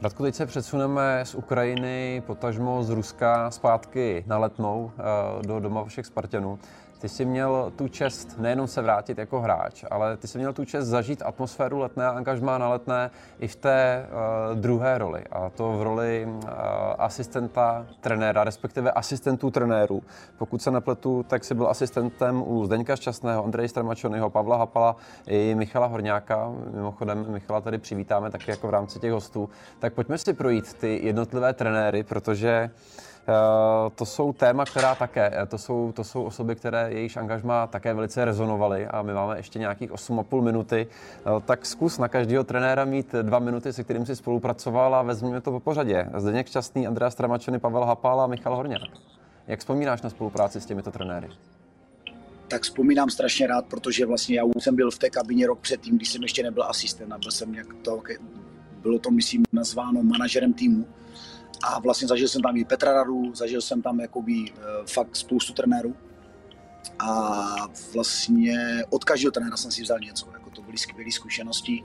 Radku, 0.03 0.23
teď 0.23 0.35
se 0.35 0.47
přesuneme 0.47 1.21
z 1.25 1.35
Ukrajiny, 1.35 2.23
potažmo 2.27 2.83
z 2.85 2.91
Ruska 2.91 3.51
zpátky 3.51 4.25
na 4.27 4.39
Letnou 4.39 4.91
eh, 4.99 5.47
do 5.47 5.61
doma 5.61 5.85
všech 5.85 6.07
Spartanů. 6.07 6.59
Ty 7.03 7.09
jsi 7.09 7.25
měl 7.25 7.73
tu 7.77 7.89
čest 7.89 8.39
nejenom 8.39 8.67
se 8.67 8.83
vrátit 8.83 9.19
jako 9.19 9.41
hráč, 9.41 9.85
ale 9.91 10.17
ty 10.17 10.29
jsi 10.29 10.39
měl 10.39 10.53
tu 10.53 10.65
čest 10.65 10.87
zažít 10.87 11.23
atmosféru 11.23 11.79
letné 11.79 12.07
a 12.07 12.11
angažmá 12.11 12.59
na 12.59 12.69
letné 12.69 13.11
i 13.41 13.49
v 13.49 13.57
té 13.57 14.07
uh, 14.07 14.59
druhé 14.59 14.99
roli. 14.99 15.25
A 15.33 15.51
to 15.51 15.73
v 15.73 15.83
roli 15.83 16.27
uh, 16.27 16.51
asistenta 16.99 17.87
trenéra, 18.01 18.45
respektive 18.45 18.91
asistentů 18.91 19.51
trenérů. 19.51 20.03
Pokud 20.39 20.63
se 20.63 20.71
nepletu, 20.71 21.23
tak 21.29 21.45
jsi 21.45 21.55
byl 21.55 21.69
asistentem 21.69 22.43
u 22.47 22.65
Zdeňka 22.65 22.97
Šťastného, 22.97 23.45
Andreje 23.45 23.69
Stramačonyho, 23.69 24.31
Pavla 24.31 24.57
Hapala 24.57 24.97
i 25.27 25.55
Michala 25.55 25.87
Horňáka. 25.87 26.53
Mimochodem, 26.75 27.27
Michala 27.29 27.61
tady 27.61 27.79
přivítáme 27.79 28.31
taky 28.31 28.51
jako 28.51 28.67
v 28.67 28.71
rámci 28.71 28.99
těch 28.99 29.13
hostů. 29.13 29.49
Tak 29.79 29.93
pojďme 29.93 30.19
si 30.19 30.33
projít 30.33 30.75
ty 30.75 31.01
jednotlivé 31.03 31.53
trenéry, 31.53 32.03
protože 32.03 32.71
uh, 32.73 33.12
to 33.95 34.07
jsou 34.07 34.33
téma, 34.33 34.65
která 34.65 34.95
také, 34.95 35.31
eh, 35.43 35.47
to 35.47 35.59
jsou, 35.59 35.93
to 35.93 36.05
jsou 36.05 36.23
osoby, 36.23 36.57
které 36.57 36.93
jejíž 36.93 37.17
angažma 37.17 37.67
také 37.67 37.95
velice 37.95 38.25
rezonovaly 38.25 38.87
a 38.87 39.03
my 39.03 39.15
máme 39.15 39.37
ještě 39.37 39.59
nějakých 39.59 39.93
8,5 39.93 40.43
minuty, 40.43 40.87
eh, 40.87 41.41
tak 41.45 41.67
zkus 41.67 41.99
na 41.99 42.09
každého 42.09 42.45
trenéra 42.45 42.85
mít 42.85 43.15
dva 43.23 43.39
minuty, 43.39 43.73
se 43.73 43.85
kterým 43.85 44.07
si 44.07 44.17
spolupracoval 44.17 44.95
a 44.95 45.03
vezměme 45.03 45.41
to 45.41 45.51
po 45.51 45.61
pořadě. 45.61 46.09
Zdeněk 46.17 46.47
Šťastný, 46.47 46.87
Andrea 46.87 47.11
Stramačeny, 47.11 47.59
Pavel 47.59 47.85
Hapal 47.85 48.21
a 48.21 48.27
Michal 48.27 48.57
Horňák. 48.57 48.91
Jak 49.47 49.61
vzpomínáš 49.61 50.03
na 50.03 50.11
spolupráci 50.11 50.61
s 50.61 50.67
těmito 50.67 50.91
trenéry? 50.91 51.29
tak 52.49 52.63
vzpomínám 52.63 53.11
strašně 53.11 53.47
rád, 53.47 53.65
protože 53.65 54.07
vlastně 54.07 54.37
já 54.37 54.45
už 54.45 54.53
jsem 54.59 54.77
byl 54.77 54.91
v 54.91 54.99
té 54.99 55.11
kabině 55.11 55.47
rok 55.47 55.59
předtím, 55.61 55.97
když 55.97 56.09
jsem 56.09 56.23
ještě 56.23 56.43
nebyl 56.43 56.63
asistent 56.63 57.13
a 57.13 57.19
byl 57.19 57.31
jsem 57.31 57.55
jak 57.55 57.67
to, 57.83 58.03
bylo 58.83 58.99
to 58.99 59.11
myslím 59.11 59.43
nazváno 59.53 60.03
manažerem 60.03 60.53
týmu 60.53 60.87
a 61.63 61.79
vlastně 61.79 62.09
zažil 62.09 62.29
jsem 62.29 62.43
tam 62.43 62.57
i 62.57 62.65
Petra 62.65 62.93
Radu, 62.93 63.35
zažil 63.35 63.61
jsem 63.61 63.83
tam 63.83 64.01
jakoby 64.01 64.33
uh, 64.33 64.87
fakt 64.87 65.17
spoustu 65.17 65.53
trenérů. 65.53 65.97
A 66.99 67.69
vlastně 67.95 68.85
od 68.91 69.05
každého 69.05 69.33
trenéra 69.33 69.57
jsem 69.57 69.71
si 69.71 69.83
vzal 69.83 69.99
něco. 70.01 70.27
Jako 70.33 70.51
to 70.51 70.63
byly 70.63 70.79
skvělé 70.79 71.11
zkušenosti. 71.13 71.85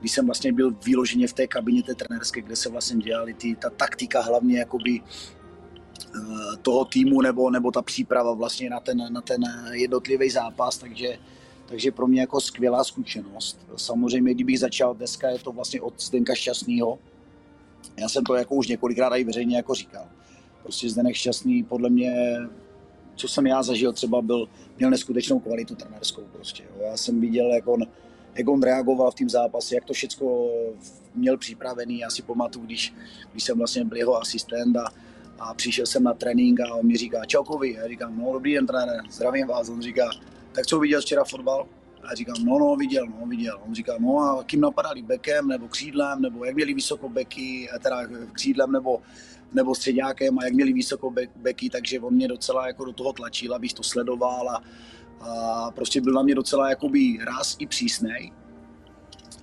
Když 0.00 0.12
jsem 0.12 0.26
vlastně 0.26 0.52
byl 0.52 0.70
výloženě 0.84 1.26
v 1.26 1.32
té 1.32 1.46
kabině 1.46 1.82
té 1.82 1.94
trenérské, 1.94 2.40
kde 2.42 2.56
se 2.56 2.68
vlastně 2.68 3.02
dělali 3.02 3.34
ty, 3.34 3.56
ta 3.56 3.70
taktika 3.70 4.20
hlavně 4.20 4.58
jakoby 4.58 5.00
uh, 5.00 6.56
toho 6.62 6.84
týmu 6.84 7.20
nebo, 7.20 7.50
nebo 7.50 7.70
ta 7.70 7.82
příprava 7.82 8.32
vlastně 8.32 8.70
na 8.70 8.80
ten, 8.80 9.12
na 9.12 9.20
ten 9.20 9.42
jednotlivý 9.72 10.30
zápas, 10.30 10.78
takže 10.78 11.18
takže 11.66 11.92
pro 11.92 12.06
mě 12.06 12.20
jako 12.20 12.40
skvělá 12.40 12.84
zkušenost. 12.84 13.66
Samozřejmě, 13.76 14.34
kdybych 14.34 14.60
začal 14.60 14.94
dneska, 14.94 15.28
je 15.28 15.38
to 15.38 15.52
vlastně 15.52 15.80
od 15.80 16.02
Zdenka 16.02 16.34
Šťastného. 16.34 16.98
Já 17.96 18.08
jsem 18.08 18.24
to 18.24 18.34
jako 18.34 18.54
už 18.54 18.68
několikrát 18.68 19.16
i 19.16 19.24
veřejně 19.24 19.56
jako 19.56 19.74
říkal. 19.74 20.06
Prostě 20.62 20.90
Zdenek 20.90 21.14
Šťastný 21.14 21.62
podle 21.62 21.90
mě, 21.90 22.36
co 23.14 23.28
jsem 23.28 23.46
já 23.46 23.62
zažil, 23.62 23.92
třeba 23.92 24.22
byl, 24.22 24.48
měl 24.78 24.90
neskutečnou 24.90 25.40
kvalitu 25.40 25.74
trenérskou 25.74 26.22
prostě. 26.32 26.62
Jo. 26.62 26.86
Já 26.86 26.96
jsem 26.96 27.20
viděl, 27.20 27.52
jak 27.54 27.68
on, 27.68 27.82
jak 28.34 28.48
on 28.48 28.62
reagoval 28.62 29.10
v 29.10 29.14
tom 29.14 29.28
zápase, 29.28 29.74
jak 29.74 29.84
to 29.84 29.92
všechno 29.92 30.48
měl 31.14 31.36
připravený. 31.36 31.98
Já 31.98 32.10
si 32.10 32.22
pamatuju, 32.22 32.66
když, 32.66 32.94
když 33.32 33.44
jsem 33.44 33.58
vlastně 33.58 33.84
byl 33.84 33.98
jeho 33.98 34.16
asistent 34.16 34.76
a, 34.76 34.84
a 35.38 35.54
přišel 35.54 35.86
jsem 35.86 36.02
na 36.02 36.14
trénink 36.14 36.60
a 36.60 36.74
on 36.74 36.86
mi 36.86 36.96
říká, 36.96 37.24
čaukovi, 37.24 37.72
já 37.72 37.88
říkám, 37.88 38.18
no 38.18 38.32
dobrý 38.32 38.54
den 38.54 38.66
trenér, 38.66 39.00
zdravím 39.10 39.46
vás, 39.46 39.68
on 39.68 39.82
říká, 39.82 40.10
tak 40.52 40.66
co 40.66 40.78
viděl 40.78 41.00
včera 41.00 41.24
fotbal? 41.24 41.66
A 42.02 42.08
já 42.10 42.14
říkám, 42.14 42.34
no, 42.44 42.58
no, 42.58 42.76
viděl, 42.76 43.06
no, 43.06 43.26
viděl. 43.26 43.60
On 43.66 43.74
říká, 43.74 43.92
no 43.98 44.18
a 44.18 44.44
kým 44.44 44.60
napadali, 44.60 45.02
bekem 45.02 45.48
nebo 45.48 45.68
křídlem, 45.68 46.22
nebo 46.22 46.44
jak 46.44 46.54
měli 46.54 46.74
vysoko 46.74 47.08
beky, 47.08 47.68
teda 47.82 48.06
křídlem 48.32 48.72
nebo, 48.72 49.00
nebo 49.52 49.74
středňákem 49.74 50.38
a 50.38 50.44
jak 50.44 50.52
měli 50.52 50.72
vysoko 50.72 51.14
beky, 51.36 51.70
takže 51.70 52.00
on 52.00 52.14
mě 52.14 52.28
docela 52.28 52.66
jako 52.66 52.84
do 52.84 52.92
toho 52.92 53.12
tlačil, 53.12 53.54
abych 53.54 53.74
to 53.74 53.82
sledoval 53.82 54.50
a, 54.50 54.62
a 55.20 55.70
prostě 55.70 56.00
byl 56.00 56.12
na 56.12 56.22
mě 56.22 56.34
docela 56.34 56.70
jakoby 56.70 57.18
ráz 57.20 57.56
i 57.58 57.66
přísnej. 57.66 58.32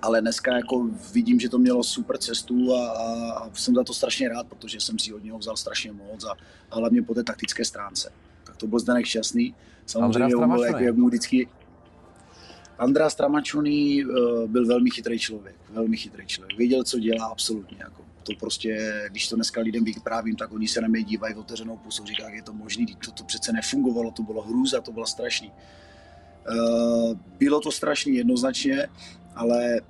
Ale 0.02 0.22
dneska 0.22 0.56
jako 0.56 0.89
vidím, 1.13 1.39
že 1.39 1.50
to 1.50 1.58
mělo 1.58 1.84
super 1.84 2.17
cestu 2.17 2.76
a, 2.76 2.91
a 2.91 3.50
jsem 3.54 3.76
za 3.76 3.84
to 3.84 3.93
strašně 3.93 4.30
rád, 4.30 4.48
protože 4.48 4.80
jsem 4.80 5.00
si 5.00 5.13
od 5.13 5.24
něho 5.24 5.38
vzal 5.38 5.58
strašně 5.58 5.91
moc 5.91 6.24
a, 6.24 6.32
a 6.72 6.76
hlavně 6.76 7.02
po 7.02 7.13
té 7.13 7.24
taktické 7.24 7.65
stránce. 7.65 8.12
Tak 8.43 8.58
to 8.58 8.67
byl 8.67 8.80
Zdenek 8.80 9.06
šťastný. 9.06 9.56
Samozřejmě 9.86 10.36
on 10.36 10.52
byl 10.52 10.63
jak, 10.63 10.80
jak 10.80 10.95
mu 10.95 11.08
vždycky, 11.08 11.50
Andrá 12.79 13.09
Stramačuný 13.09 14.05
uh, 14.05 14.47
byl 14.47 14.65
velmi 14.65 14.89
chytrý 14.89 15.19
člověk, 15.19 15.55
velmi 15.69 15.97
chytrý 15.97 16.27
člověk. 16.27 16.57
Věděl, 16.57 16.83
co 16.83 16.99
dělá 16.99 17.25
absolutně. 17.25 17.77
Jako. 17.79 18.05
To 18.23 18.31
prostě, 18.39 19.03
když 19.09 19.27
to 19.27 19.35
dneska 19.35 19.61
lidem 19.61 19.83
vyprávím, 19.83 20.35
tak 20.35 20.51
oni 20.51 20.67
se 20.67 20.81
na 20.81 20.87
mě 20.87 21.03
dívají 21.03 21.35
otevřenou 21.35 21.77
pusou, 21.77 22.05
říká, 22.05 22.23
jak 22.23 22.33
je 22.33 22.43
to 22.43 22.53
možné, 22.53 22.85
to, 23.05 23.11
to 23.11 23.23
přece 23.23 23.51
nefungovalo, 23.51 24.11
to 24.11 24.23
bylo 24.23 24.41
hrůza, 24.41 24.81
to 24.81 24.91
bylo 24.91 25.05
strašný. 25.05 25.51
Uh, 26.49 27.17
bylo 27.39 27.59
to 27.59 27.71
strašný 27.71 28.15
jednoznačně, 28.15 28.87
ale 29.35 29.81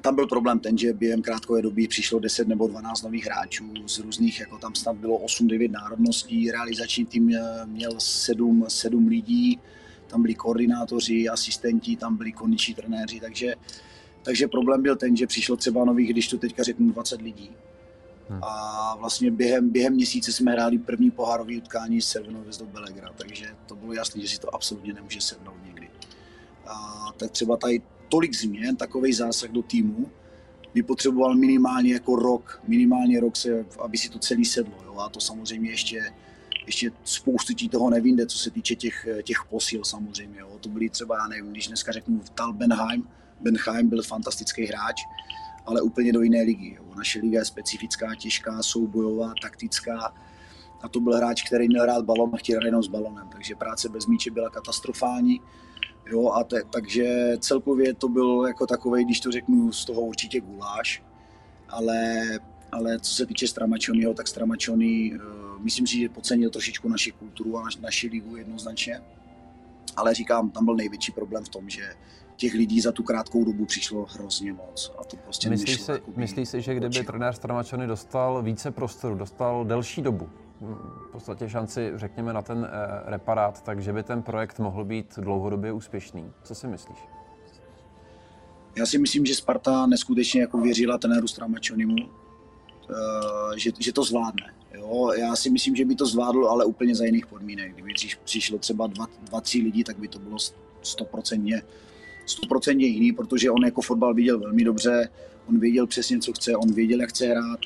tam 0.00 0.14
byl 0.14 0.26
problém 0.26 0.58
ten, 0.58 0.78
že 0.78 0.92
během 0.92 1.22
krátkové 1.22 1.62
doby 1.62 1.88
přišlo 1.88 2.18
10 2.18 2.48
nebo 2.48 2.68
12 2.68 3.02
nových 3.02 3.24
hráčů 3.24 3.74
z 3.86 3.98
různých, 3.98 4.40
jako 4.40 4.58
tam 4.58 4.74
snad 4.74 4.96
bylo 4.96 5.18
8-9 5.18 5.70
národností, 5.70 6.50
realizační 6.50 7.06
tým 7.06 7.30
eh, 7.34 7.66
měl 7.66 7.92
7, 7.98 8.64
7 8.68 9.06
lidí, 9.06 9.60
tam 10.08 10.22
byli 10.22 10.34
koordinátoři, 10.34 11.28
asistenti, 11.28 11.96
tam 11.96 12.16
byli 12.16 12.32
kondiční 12.32 12.74
trenéři, 12.74 13.20
takže, 13.20 13.54
takže 14.22 14.48
problém 14.48 14.82
byl 14.82 14.96
ten, 14.96 15.16
že 15.16 15.26
přišlo 15.26 15.56
třeba 15.56 15.84
nových, 15.84 16.10
když 16.10 16.28
to 16.28 16.38
teďka 16.38 16.62
řeknu, 16.62 16.90
20 16.90 17.22
lidí. 17.22 17.50
Hmm. 18.28 18.40
A 18.42 18.96
vlastně 18.98 19.30
během, 19.30 19.70
během 19.70 19.94
měsíce 19.94 20.32
jsme 20.32 20.52
hráli 20.52 20.78
první 20.78 21.10
pohárový 21.10 21.56
utkání 21.56 22.00
s 22.00 22.08
Cervenou 22.08 22.42
Vezdou 22.44 22.66
Belegra, 22.66 23.08
takže 23.16 23.46
to 23.66 23.76
bylo 23.76 23.92
jasné, 23.92 24.22
že 24.22 24.28
si 24.28 24.40
to 24.40 24.54
absolutně 24.54 24.92
nemůže 24.92 25.20
sednout 25.20 25.56
nikdy. 25.66 25.88
A 26.66 27.06
tak 27.16 27.30
třeba 27.30 27.56
tady 27.56 27.82
tolik 28.08 28.34
změn, 28.34 28.76
takový 28.76 29.12
zásah 29.12 29.50
do 29.50 29.62
týmu, 29.62 30.10
by 30.74 30.82
potřeboval 30.82 31.34
minimálně 31.34 31.92
jako 31.92 32.16
rok, 32.16 32.62
minimálně 32.66 33.20
rok, 33.20 33.36
se, 33.36 33.66
aby 33.78 33.98
si 33.98 34.08
to 34.08 34.18
celý 34.18 34.44
sedlo. 34.44 34.74
Jo? 34.84 34.98
A 34.98 35.08
to 35.08 35.20
samozřejmě 35.20 35.70
ještě 35.70 36.12
ještě 36.68 36.90
spoustu 37.04 37.54
tí 37.54 37.68
toho 37.68 37.90
nevinde, 37.90 38.26
co 38.26 38.38
se 38.38 38.50
týče 38.50 38.74
těch, 38.74 39.08
těch 39.22 39.36
posil 39.50 39.84
samozřejmě. 39.84 40.40
Jo. 40.40 40.58
To 40.60 40.68
byly 40.68 40.88
třeba, 40.88 41.16
já 41.16 41.28
nevím, 41.28 41.50
když 41.50 41.68
dneska 41.68 41.92
řeknu 41.92 42.20
Tal 42.34 42.52
Benheim, 42.52 43.08
Benheim 43.40 43.88
byl 43.88 44.02
fantastický 44.02 44.66
hráč, 44.66 44.96
ale 45.66 45.82
úplně 45.82 46.12
do 46.12 46.20
jiné 46.20 46.42
ligy. 46.42 46.76
Jo. 46.76 46.94
Naše 46.96 47.20
liga 47.20 47.38
je 47.38 47.44
specifická, 47.44 48.14
těžká, 48.14 48.62
soubojová, 48.62 49.32
taktická. 49.42 50.14
A 50.82 50.88
to 50.88 51.00
byl 51.00 51.16
hráč, 51.16 51.42
který 51.42 51.68
měl 51.68 51.82
hrát 51.82 52.04
balon 52.04 52.30
a 52.34 52.36
chtěl 52.36 52.66
jenom 52.66 52.82
s 52.82 52.88
balonem. 52.88 53.28
Takže 53.32 53.54
práce 53.54 53.88
bez 53.88 54.06
míče 54.06 54.30
byla 54.30 54.50
katastrofální. 54.50 55.40
Jo, 56.10 56.30
a 56.30 56.44
te, 56.44 56.62
takže 56.70 57.36
celkově 57.40 57.94
to 57.94 58.08
byl 58.08 58.44
jako 58.46 58.66
takový, 58.66 59.04
když 59.04 59.20
to 59.20 59.30
řeknu, 59.30 59.72
z 59.72 59.84
toho 59.84 60.00
určitě 60.00 60.40
guláš. 60.40 61.02
Ale, 61.68 62.24
ale 62.72 63.00
co 63.00 63.14
se 63.14 63.26
týče 63.26 63.48
Stramačonyho, 63.48 64.14
tak 64.14 64.28
Stramačony 64.28 65.12
uh, 65.14 65.47
myslím 65.58 65.86
si, 65.86 66.00
že 66.00 66.08
podcenil 66.08 66.50
trošičku 66.50 66.88
naši 66.88 67.12
kulturu 67.12 67.58
a 67.58 67.64
naši, 67.64 67.80
naši 67.80 68.08
ligu 68.08 68.36
jednoznačně. 68.36 69.00
Ale 69.96 70.14
říkám, 70.14 70.50
tam 70.50 70.64
byl 70.64 70.74
největší 70.74 71.12
problém 71.12 71.44
v 71.44 71.48
tom, 71.48 71.70
že 71.70 71.94
těch 72.36 72.54
lidí 72.54 72.80
za 72.80 72.92
tu 72.92 73.02
krátkou 73.02 73.44
dobu 73.44 73.64
přišlo 73.64 74.06
hrozně 74.10 74.52
moc. 74.52 74.92
A 74.98 75.04
to 75.04 75.16
prostě 75.16 75.50
myslíš 75.50 75.80
si, 75.80 75.92
myslíš 76.16 76.48
si, 76.48 76.62
že 76.62 76.74
kdyby 76.74 77.04
trenér 77.04 77.32
Stramačony 77.32 77.86
dostal 77.86 78.42
více 78.42 78.70
prostoru, 78.70 79.14
dostal 79.14 79.64
delší 79.64 80.02
dobu, 80.02 80.28
v 81.08 81.12
podstatě 81.12 81.48
šanci, 81.48 81.92
řekněme, 81.94 82.32
na 82.32 82.42
ten 82.42 82.68
eh, 82.70 83.10
reparát, 83.10 83.62
takže 83.62 83.92
by 83.92 84.02
ten 84.02 84.22
projekt 84.22 84.58
mohl 84.58 84.84
být 84.84 85.18
dlouhodobě 85.18 85.72
úspěšný. 85.72 86.32
Co 86.42 86.54
si 86.54 86.66
myslíš? 86.66 86.98
Já 88.76 88.86
si 88.86 88.98
myslím, 88.98 89.26
že 89.26 89.34
Sparta 89.34 89.86
neskutečně 89.86 90.40
jako 90.40 90.58
věřila 90.58 90.98
trenéru 90.98 91.28
Stramačonimu, 91.28 91.96
eh, 91.96 93.58
že, 93.58 93.70
že 93.78 93.92
to 93.92 94.04
zvládne. 94.04 94.54
Jo, 94.78 95.12
já 95.18 95.36
si 95.36 95.50
myslím, 95.50 95.76
že 95.76 95.84
by 95.84 95.94
to 95.94 96.06
zvládlo, 96.06 96.50
ale 96.50 96.64
úplně 96.64 96.94
za 96.94 97.04
jiných 97.04 97.26
podmínek. 97.26 97.72
Kdyby 97.74 97.92
přišlo 98.24 98.58
třeba 98.58 98.86
dva, 98.86 99.06
dva 99.22 99.40
tři 99.40 99.58
lidi, 99.58 99.84
tak 99.84 99.98
by 99.98 100.08
to 100.08 100.18
bylo 100.18 100.36
stoprocentně 100.82 101.62
stoprocentně 102.30 102.86
jiný, 102.86 103.12
protože 103.12 103.50
on 103.50 103.64
jako 103.64 103.82
fotbal 103.82 104.14
viděl 104.14 104.38
velmi 104.38 104.64
dobře, 104.64 105.08
on 105.48 105.58
věděl 105.58 105.86
přesně, 105.86 106.18
co 106.18 106.32
chce, 106.32 106.56
on 106.56 106.72
věděl, 106.72 107.00
jak 107.00 107.10
chce 107.10 107.26
hrát, 107.26 107.60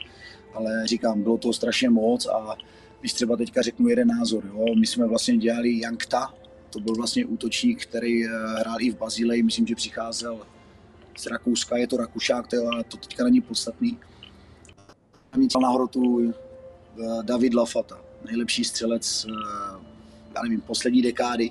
ale 0.55 0.87
říkám, 0.87 1.23
bylo 1.23 1.39
to 1.39 1.53
strašně 1.53 1.91
moc 1.91 2.27
a 2.27 2.57
když 3.01 3.13
třeba 3.13 3.37
teďka 3.37 3.63
řeknu 3.63 3.89
jeden 3.89 4.09
názor, 4.09 4.45
jo, 4.47 4.65
my 4.81 4.87
jsme 4.87 5.07
vlastně 5.07 5.37
dělali 5.37 5.79
Jankta, 5.79 6.35
to 6.71 6.81
byl 6.81 6.95
vlastně 6.95 7.27
útočník, 7.27 7.83
který 7.83 8.27
eh, 8.27 8.29
hrál 8.59 8.77
i 8.81 8.91
v 8.91 8.99
Bazileji, 8.99 9.43
myslím, 9.43 9.67
že 9.67 9.75
přicházel 9.75 10.47
z 11.19 11.27
Rakouska, 11.27 11.77
je 11.77 11.87
to 11.87 11.97
Rakušák, 11.97 12.47
to, 12.47 12.57
to 12.89 12.97
teďka 12.97 13.25
není 13.25 13.41
podstatný. 13.41 13.99
A 15.33 15.59
na 15.61 15.73
Eh, 16.29 16.52
David 17.23 17.55
Lafata, 17.55 18.01
nejlepší 18.27 18.65
střelec, 18.65 19.27
eh, 19.29 19.33
já 20.35 20.43
nevím, 20.43 20.61
poslední 20.61 21.03
dekády. 21.03 21.51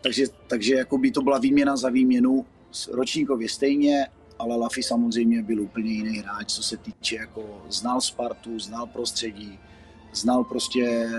Takže, 0.00 0.24
takže 0.46 0.74
jako 0.74 0.98
by 0.98 1.10
to 1.10 1.22
byla 1.22 1.38
výměna 1.38 1.76
za 1.76 1.88
výměnu, 1.88 2.46
ročníkově 2.92 3.48
stejně, 3.48 4.06
ale 4.38 4.56
Lafi 4.56 4.82
samozřejmě 4.82 5.42
byl 5.42 5.62
úplně 5.62 5.90
jiný 5.90 6.18
hráč, 6.18 6.52
co 6.52 6.62
se 6.62 6.76
týče 6.76 7.16
jako 7.16 7.62
znal 7.68 8.00
Spartu, 8.00 8.58
znal 8.58 8.86
prostředí, 8.86 9.58
znal 10.14 10.44
prostě 10.44 11.10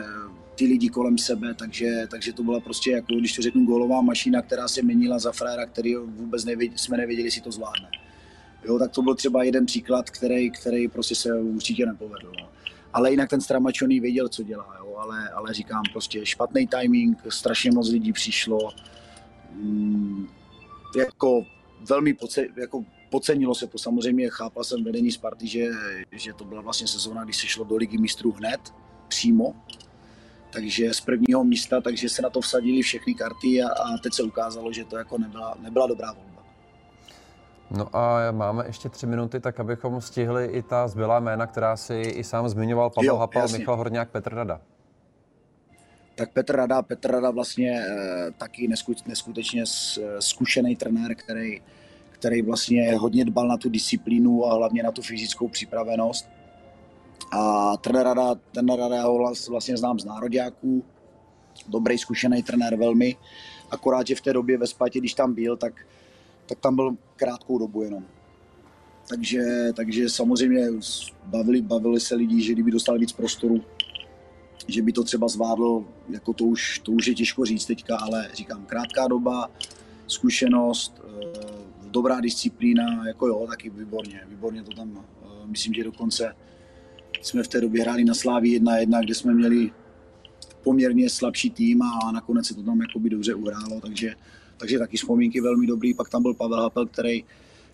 ty 0.55 0.65
lidi 0.65 0.89
kolem 0.89 1.17
sebe, 1.17 1.53
takže, 1.53 2.07
takže 2.11 2.33
to 2.33 2.43
byla 2.43 2.59
prostě 2.59 2.91
jako, 2.91 3.15
když 3.15 3.33
to 3.33 3.41
řeknu, 3.41 3.65
golová 3.65 4.01
mašina, 4.01 4.41
která 4.41 4.67
se 4.67 4.81
měnila 4.81 5.19
za 5.19 5.31
fréra, 5.31 5.65
který 5.65 5.95
vůbec 5.95 6.45
nevěděli, 6.45 6.77
jsme 6.77 6.97
nevěděli, 6.97 7.27
jestli 7.27 7.41
to 7.41 7.51
zvládne. 7.51 7.89
Jo, 8.65 8.79
tak 8.79 8.91
to 8.91 9.01
byl 9.01 9.15
třeba 9.15 9.43
jeden 9.43 9.65
příklad, 9.65 10.09
který, 10.09 10.51
který 10.51 10.87
prostě 10.87 11.15
se 11.15 11.39
určitě 11.39 11.85
nepovedl. 11.85 12.31
No 12.41 12.49
ale 12.93 13.12
jinak 13.12 13.30
ten 13.30 13.41
Stramačoný 13.41 14.00
věděl, 14.00 14.30
co 14.30 14.43
dělá, 14.43 14.76
jo, 14.80 14.95
ale, 14.97 15.30
ale 15.30 15.54
říkám 15.54 15.84
prostě 15.91 16.26
špatný 16.26 16.67
timing, 16.67 17.17
strašně 17.30 17.71
moc 17.71 17.89
lidí 17.89 18.13
přišlo, 18.13 18.71
mm, 19.54 20.28
jako 20.97 21.45
velmi 21.89 22.13
poce, 22.13 22.47
jako 22.58 22.84
pocenilo 23.10 23.56
se 23.56 23.67
to. 23.67 23.78
Samozřejmě, 23.78 24.30
chápal 24.30 24.63
jsem 24.63 24.84
vedení 24.84 25.12
Sparty, 25.12 25.47
že, 25.47 25.69
že 26.12 26.34
to 26.34 26.45
byla 26.45 26.62
vlastně 26.62 26.88
sezóna, 26.88 27.23
kdy 27.23 27.34
se 27.34 27.47
šlo 27.47 27.63
do 27.63 27.76
ligy 27.76 27.97
mistrů 27.97 28.32
hned, 28.32 28.73
přímo, 29.08 29.56
takže 30.54 30.93
z 30.93 31.02
prvního 31.02 31.43
místa, 31.43 31.82
takže 31.82 32.10
se 32.10 32.21
na 32.21 32.30
to 32.30 32.41
vsadili 32.41 32.82
všechny 32.82 33.13
karty 33.13 33.62
a, 33.63 33.69
a 33.69 33.97
teď 33.97 34.13
se 34.13 34.23
ukázalo, 34.23 34.73
že 34.73 34.84
to 34.84 34.97
jako 34.97 35.17
nebyla, 35.17 35.58
nebyla 35.60 35.88
dobrá 35.88 36.13
volba. 36.13 36.37
No 37.71 37.95
a 37.95 38.32
máme 38.32 38.65
ještě 38.67 38.89
tři 38.89 39.08
minuty, 39.08 39.39
tak 39.39 39.60
abychom 39.60 40.01
stihli 40.01 40.45
i 40.45 40.62
ta 40.62 40.88
zbylá 40.88 41.19
jména, 41.19 41.47
která 41.47 41.77
si 41.77 41.93
i 41.93 42.23
sám 42.23 42.49
zmiňoval, 42.49 42.89
Pavel 42.89 43.08
jo, 43.08 43.17
Hapal, 43.17 43.41
jasně. 43.41 43.58
Michal 43.58 43.77
Horňák, 43.77 44.10
Petr 44.10 44.36
Rada. 44.36 44.62
Tak 46.15 46.34
Petr 46.34 46.56
Rada, 46.56 46.82
Petr 46.82 47.12
Rada 47.12 47.32
vlastně 47.32 47.71
e, 47.71 48.32
taky 48.32 48.69
neskutečně 49.08 49.63
zkušený 50.19 50.75
trenér, 50.75 51.15
který, 51.15 51.62
který 52.10 52.41
vlastně 52.41 52.95
hodně 52.95 53.25
dbal 53.25 53.47
na 53.47 53.58
tu 53.58 53.69
disciplínu 53.69 54.45
a 54.45 54.53
hlavně 54.53 54.84
na 54.84 54.91
tu 54.91 55.01
fyzickou 55.01 55.47
připravenost. 55.47 56.30
A 57.32 57.77
trenér 57.77 58.06
Rada, 58.06 58.36
ten 58.51 58.67
Rada 58.75 59.03
ho 59.03 59.34
vlastně 59.49 59.77
znám 59.77 59.99
z 59.99 60.06
nároďáků, 60.06 60.84
dobrý 61.67 61.97
zkušený 61.97 62.43
trenér 62.43 62.75
velmi, 62.75 63.15
akorát, 63.71 64.08
že 64.08 64.15
v 64.15 64.21
té 64.21 64.34
době 64.34 64.58
ve 64.58 64.67
Spatě, 64.67 64.99
když 64.99 65.13
tam 65.13 65.34
byl, 65.34 65.58
tak 65.58 65.73
tak 66.47 66.60
tam 66.60 66.75
byl 66.75 66.97
krátkou 67.15 67.57
dobu 67.57 67.81
jenom. 67.81 68.05
Takže, 69.10 69.41
takže 69.73 70.10
samozřejmě 70.10 70.67
bavili, 71.23 71.62
bavili 71.62 71.99
se 71.99 72.15
lidi, 72.15 72.41
že 72.41 72.53
kdyby 72.53 72.71
dostali 72.71 72.99
víc 72.99 73.12
prostoru, 73.12 73.63
že 74.67 74.81
by 74.81 74.91
to 74.91 75.03
třeba 75.03 75.27
zvládl, 75.27 75.86
jako 76.10 76.33
to 76.33 76.45
už, 76.45 76.79
to 76.79 76.91
už 76.91 77.07
je 77.07 77.15
těžko 77.15 77.45
říct 77.45 77.65
teďka, 77.65 77.97
ale 77.97 78.29
říkám, 78.33 78.65
krátká 78.65 79.07
doba, 79.07 79.49
zkušenost, 80.07 81.01
dobrá 81.91 82.19
disciplína, 82.19 83.07
jako 83.07 83.27
jo, 83.27 83.47
taky 83.49 83.69
výborně, 83.69 84.21
výborně 84.29 84.63
to 84.63 84.71
tam, 84.71 85.05
myslím, 85.45 85.73
že 85.73 85.83
dokonce 85.83 86.36
jsme 87.21 87.43
v 87.43 87.47
té 87.47 87.62
době 87.62 87.81
hráli 87.81 88.03
na 88.03 88.13
Sláví 88.13 88.60
1-1, 88.60 89.03
kde 89.03 89.15
jsme 89.15 89.33
měli 89.33 89.71
poměrně 90.63 91.10
slabší 91.10 91.49
tým 91.49 91.81
a 91.81 92.12
nakonec 92.12 92.47
se 92.47 92.55
to 92.55 92.63
tam 92.63 92.81
jakoby 92.81 93.10
dobře 93.10 93.33
uhrálo, 93.33 93.81
takže, 93.81 94.15
takže 94.58 94.80
taky 94.80 94.98
vzpomínky 94.98 95.41
velmi 95.41 95.67
dobrý. 95.67 95.93
Pak 95.93 96.10
tam 96.10 96.22
byl 96.22 96.34
Pavel 96.34 96.62
Hapel, 96.62 96.86
který, 96.86 97.26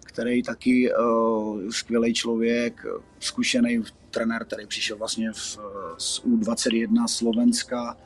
který 0.04 0.44
taky 0.44 0.94
uh, 0.94 1.70
skvělý 1.70 2.14
člověk, 2.14 2.86
zkušený 3.20 3.84
trenér, 4.12 4.46
který 4.46 4.68
přišel 4.68 4.98
vlastně 4.98 5.32
v, 5.32 5.60
z 5.98 6.22
U21 6.24 7.08
Slovenska, 7.08 7.98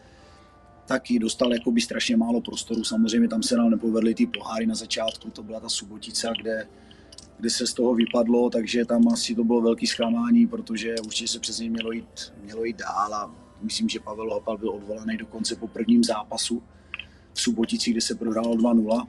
taky 0.88 1.20
dostal 1.20 1.54
jakoby 1.54 1.82
strašně 1.82 2.18
málo 2.18 2.42
prostoru. 2.42 2.84
Samozřejmě 2.84 3.28
tam 3.28 3.44
se 3.44 3.58
nám 3.58 3.70
nepovedly 3.70 4.16
ty 4.16 4.28
poháry 4.28 4.66
na 4.66 4.76
začátku, 4.76 5.30
to 5.30 5.44
byla 5.44 5.60
ta 5.60 5.70
Subotica, 5.70 6.34
kde, 6.42 6.68
kde 7.40 7.50
se 7.50 7.68
z 7.68 7.74
toho 7.74 7.96
vypadlo, 7.96 8.50
takže 8.50 8.86
tam 8.86 9.08
asi 9.08 9.36
to 9.36 9.44
bylo 9.44 9.62
velký 9.62 9.88
zklamání, 9.88 10.48
protože 10.48 10.96
určitě 11.06 11.28
se 11.28 11.40
přes 11.40 11.60
něj 11.60 11.70
mělo 11.70 11.92
jít, 11.92 12.34
mělo 12.44 12.66
jít 12.66 12.78
dál 12.78 13.14
a 13.14 13.32
myslím, 13.62 13.90
že 13.90 14.00
Pavel 14.00 14.34
Hopal 14.34 14.58
byl 14.58 14.70
odvolaný 14.70 15.18
dokonce 15.18 15.56
po 15.56 15.68
prvním 15.68 16.04
zápasu 16.04 16.64
v 17.38 17.42
Subotici, 17.42 17.92
kde 17.92 18.02
se 18.02 18.16
prohrálo 18.16 18.56
2-0 18.56 19.08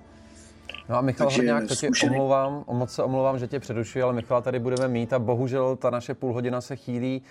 No 0.88 0.96
a 0.96 1.00
Michal 1.00 1.26
Takže 1.26 1.36
Horňák, 1.40 1.68
to 1.68 1.76
tě 1.76 1.88
omlouvám, 2.10 2.64
moc 2.72 2.92
se 2.92 3.02
omlouvám, 3.02 3.38
že 3.38 3.46
tě 3.48 3.60
předušuji, 3.60 4.02
ale 4.02 4.12
Michala 4.12 4.40
tady 4.40 4.58
budeme 4.58 4.88
mít 4.88 5.12
a 5.12 5.18
bohužel 5.18 5.76
ta 5.76 5.90
naše 5.90 6.14
půl 6.14 6.32
hodina 6.32 6.60
se 6.60 6.76
chýlí 6.76 7.22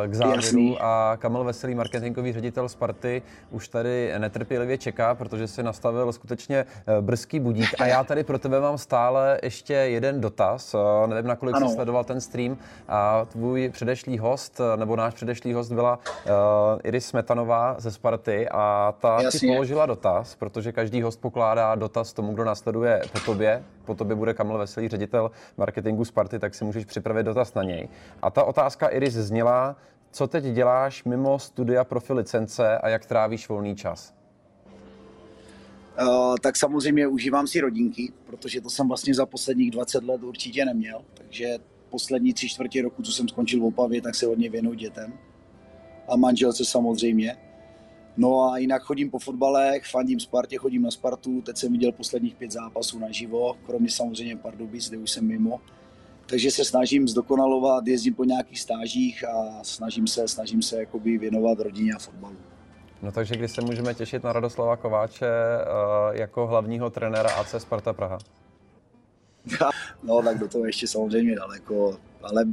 uh, 0.00 0.10
k 0.10 0.14
závěru 0.14 0.42
Jasný. 0.42 0.78
a 0.80 1.16
Kamil 1.20 1.44
Veselý, 1.44 1.74
marketingový 1.74 2.32
ředitel 2.32 2.68
Sparty, 2.68 3.22
už 3.50 3.68
tady 3.68 4.12
netrpělivě 4.18 4.78
čeká, 4.78 5.14
protože 5.14 5.48
si 5.48 5.62
nastavil 5.62 6.12
skutečně 6.12 6.64
uh, 6.64 7.04
brzký 7.04 7.40
budík 7.40 7.80
a 7.80 7.86
já 7.86 8.04
tady 8.04 8.24
pro 8.24 8.38
tebe 8.38 8.60
mám 8.60 8.78
stále 8.78 9.38
ještě 9.42 9.72
jeden 9.72 10.20
dotaz, 10.20 10.74
uh, 10.74 10.80
nevím, 11.06 11.26
nakolik 11.26 11.56
jsi 11.56 11.74
sledoval 11.74 12.04
ten 12.04 12.20
stream 12.20 12.56
a 12.88 13.24
tvůj 13.24 13.68
předešlý 13.68 14.18
host, 14.18 14.60
nebo 14.76 14.96
náš 14.96 15.14
předešlý 15.14 15.52
host 15.52 15.72
byla 15.72 15.98
uh, 15.98 16.32
Iris 16.84 17.06
Smetanová 17.06 17.76
ze 17.78 17.90
Sparty 17.90 18.48
a 18.48 18.94
ta 19.00 19.22
Jasně. 19.22 19.40
ti 19.40 19.46
položila 19.46 19.86
dotaz, 19.86 20.34
protože 20.34 20.72
každý 20.72 21.02
host 21.02 21.20
pokládá 21.20 21.74
dotaz 21.74 22.12
tomu, 22.12 22.32
kdo 22.32 22.44
po 23.12 23.20
tobě, 23.20 23.64
po 23.84 23.94
tobě 23.94 24.16
bude 24.16 24.34
Kamil 24.34 24.58
Veselý, 24.58 24.88
ředitel 24.88 25.30
marketingu 25.56 26.04
Sparty, 26.04 26.38
tak 26.38 26.54
si 26.54 26.64
můžeš 26.64 26.84
připravit 26.84 27.22
dotaz 27.22 27.54
na 27.54 27.62
něj. 27.62 27.88
A 28.22 28.30
ta 28.30 28.44
otázka 28.44 28.88
Iris 28.88 29.14
zněla, 29.14 29.76
co 30.10 30.26
teď 30.26 30.44
děláš 30.44 31.04
mimo 31.04 31.38
studia 31.38 31.84
profi 31.84 32.12
licence 32.12 32.78
a 32.78 32.88
jak 32.88 33.06
trávíš 33.06 33.48
volný 33.48 33.76
čas? 33.76 34.14
Uh, 36.02 36.34
tak 36.42 36.56
samozřejmě 36.56 37.06
užívám 37.06 37.46
si 37.46 37.60
rodinky, 37.60 38.12
protože 38.26 38.60
to 38.60 38.70
jsem 38.70 38.88
vlastně 38.88 39.14
za 39.14 39.26
posledních 39.26 39.70
20 39.70 40.04
let 40.04 40.22
určitě 40.22 40.64
neměl. 40.64 41.02
Takže 41.14 41.58
poslední 41.90 42.32
tři 42.32 42.48
čtvrtě 42.48 42.82
roku, 42.82 43.02
co 43.02 43.12
jsem 43.12 43.28
skončil 43.28 43.60
v 43.60 43.64
Opavě, 43.64 44.02
tak 44.02 44.14
se 44.14 44.26
hodně 44.26 44.50
věnuju 44.50 44.74
dětem. 44.74 45.12
A 46.08 46.16
manželce 46.16 46.64
samozřejmě. 46.64 47.36
No 48.16 48.52
a 48.52 48.58
jinak 48.58 48.82
chodím 48.82 49.10
po 49.10 49.18
fotbale, 49.18 49.80
fandím 49.90 50.20
Spartě, 50.20 50.56
chodím 50.56 50.82
na 50.82 50.90
Spartu, 50.90 51.42
teď 51.42 51.56
jsem 51.56 51.72
viděl 51.72 51.92
posledních 51.92 52.34
pět 52.34 52.52
zápasů 52.52 52.98
naživo, 52.98 53.56
kromě 53.66 53.90
samozřejmě 53.90 54.36
Pardubic, 54.36 54.88
kde 54.88 54.98
už 54.98 55.10
jsem 55.10 55.26
mimo. 55.26 55.60
Takže 56.26 56.50
se 56.50 56.64
snažím 56.64 57.08
zdokonalovat, 57.08 57.86
jezdím 57.86 58.14
po 58.14 58.24
nějakých 58.24 58.60
stážích 58.60 59.24
a 59.28 59.64
snažím 59.64 60.06
se, 60.06 60.28
snažím 60.28 60.62
se 60.62 60.80
jakoby 60.80 61.18
věnovat 61.18 61.60
rodině 61.60 61.92
a 61.92 61.98
fotbalu. 61.98 62.36
No 63.02 63.12
takže 63.12 63.36
kdy 63.36 63.48
se 63.48 63.60
můžeme 63.62 63.94
těšit 63.94 64.24
na 64.24 64.32
Radoslava 64.32 64.76
Kováče 64.76 65.26
uh, 65.26 66.16
jako 66.16 66.46
hlavního 66.46 66.90
trenéra 66.90 67.30
AC 67.30 67.54
Sparta 67.58 67.92
Praha? 67.92 68.18
no 70.02 70.22
tak 70.22 70.38
do 70.38 70.48
toho 70.48 70.66
ještě 70.66 70.86
samozřejmě 70.86 71.36
daleko, 71.36 71.98
ale 72.22 72.44